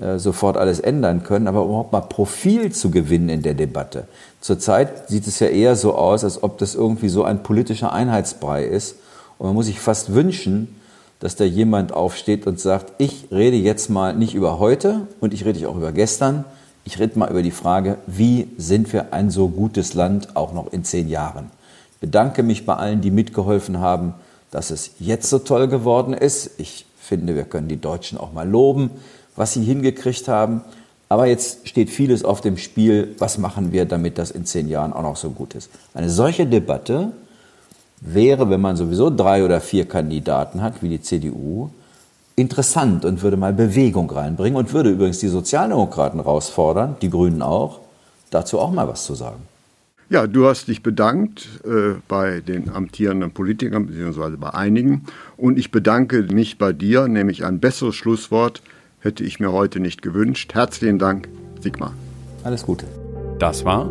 äh, 0.00 0.18
sofort 0.18 0.56
alles 0.56 0.80
ändern 0.80 1.22
können, 1.22 1.48
aber 1.48 1.64
überhaupt 1.64 1.92
mal 1.92 2.02
Profil 2.02 2.72
zu 2.72 2.90
gewinnen 2.90 3.28
in 3.28 3.42
der 3.42 3.54
Debatte. 3.54 4.06
Zurzeit 4.40 5.08
sieht 5.08 5.26
es 5.26 5.40
ja 5.40 5.48
eher 5.48 5.76
so 5.76 5.94
aus, 5.94 6.24
als 6.24 6.42
ob 6.42 6.58
das 6.58 6.74
irgendwie 6.74 7.08
so 7.08 7.24
ein 7.24 7.42
politischer 7.42 7.92
Einheitsbrei 7.92 8.64
ist. 8.64 8.96
Und 9.38 9.46
man 9.46 9.54
muss 9.54 9.66
sich 9.66 9.80
fast 9.80 10.14
wünschen, 10.14 10.80
dass 11.20 11.36
da 11.36 11.44
jemand 11.44 11.92
aufsteht 11.92 12.46
und 12.46 12.60
sagt, 12.60 12.92
ich 12.98 13.28
rede 13.30 13.56
jetzt 13.56 13.88
mal 13.88 14.14
nicht 14.14 14.34
über 14.34 14.58
heute 14.58 15.06
und 15.20 15.32
ich 15.32 15.44
rede 15.44 15.68
auch 15.68 15.76
über 15.76 15.92
gestern. 15.92 16.44
Ich 16.84 16.98
rede 16.98 17.18
mal 17.18 17.30
über 17.30 17.42
die 17.42 17.50
Frage, 17.50 17.98
wie 18.06 18.48
sind 18.58 18.92
wir 18.92 19.12
ein 19.12 19.30
so 19.30 19.48
gutes 19.48 19.94
Land 19.94 20.36
auch 20.36 20.52
noch 20.52 20.72
in 20.72 20.84
zehn 20.84 21.08
Jahren? 21.08 21.50
Ich 21.94 22.00
bedanke 22.00 22.42
mich 22.42 22.66
bei 22.66 22.76
allen, 22.76 23.00
die 23.00 23.10
mitgeholfen 23.10 23.80
haben, 23.80 24.14
dass 24.50 24.70
es 24.70 24.92
jetzt 24.98 25.28
so 25.28 25.38
toll 25.38 25.68
geworden 25.68 26.12
ist. 26.12 26.50
Ich 26.58 26.86
finde, 27.00 27.34
wir 27.34 27.44
können 27.44 27.68
die 27.68 27.80
Deutschen 27.80 28.18
auch 28.18 28.32
mal 28.32 28.48
loben, 28.48 28.90
was 29.34 29.54
sie 29.54 29.64
hingekriegt 29.64 30.28
haben. 30.28 30.60
Aber 31.08 31.26
jetzt 31.26 31.68
steht 31.68 31.90
vieles 31.90 32.24
auf 32.24 32.40
dem 32.40 32.56
Spiel. 32.56 33.14
Was 33.18 33.38
machen 33.38 33.72
wir, 33.72 33.84
damit 33.84 34.18
das 34.18 34.30
in 34.30 34.44
zehn 34.44 34.68
Jahren 34.68 34.92
auch 34.92 35.02
noch 35.02 35.16
so 35.16 35.30
gut 35.30 35.54
ist? 35.54 35.70
Eine 35.94 36.10
solche 36.10 36.46
Debatte 36.46 37.12
wäre, 38.00 38.50
wenn 38.50 38.60
man 38.60 38.76
sowieso 38.76 39.10
drei 39.10 39.44
oder 39.44 39.60
vier 39.60 39.86
Kandidaten 39.86 40.62
hat, 40.62 40.82
wie 40.82 40.88
die 40.88 41.00
CDU, 41.00 41.70
interessant 42.36 43.04
und 43.04 43.22
würde 43.22 43.36
mal 43.36 43.52
Bewegung 43.52 44.10
reinbringen 44.10 44.56
und 44.56 44.72
würde 44.72 44.90
übrigens 44.90 45.18
die 45.18 45.28
Sozialdemokraten 45.28 46.20
herausfordern, 46.20 46.96
die 47.00 47.10
Grünen 47.10 47.42
auch, 47.42 47.80
dazu 48.30 48.58
auch 48.58 48.70
mal 48.70 48.86
was 48.88 49.04
zu 49.04 49.14
sagen. 49.14 49.42
Ja, 50.08 50.28
du 50.28 50.46
hast 50.46 50.68
dich 50.68 50.84
bedankt 50.84 51.48
äh, 51.64 51.94
bei 52.06 52.40
den 52.40 52.70
amtierenden 52.70 53.32
Politikern, 53.32 53.86
beziehungsweise 53.86 54.36
bei 54.36 54.50
einigen. 54.50 55.06
Und 55.36 55.58
ich 55.58 55.72
bedanke 55.72 56.22
mich 56.22 56.58
bei 56.58 56.72
dir, 56.72 57.08
nämlich 57.08 57.44
ein 57.44 57.58
besseres 57.58 57.96
Schlusswort 57.96 58.62
hätte 59.00 59.24
ich 59.24 59.40
mir 59.40 59.50
heute 59.50 59.80
nicht 59.80 60.02
gewünscht. 60.02 60.54
Herzlichen 60.54 61.00
Dank, 61.00 61.28
Sigmar. 61.60 61.92
Alles 62.44 62.62
Gute. 62.62 62.86
Das 63.40 63.64
war 63.64 63.90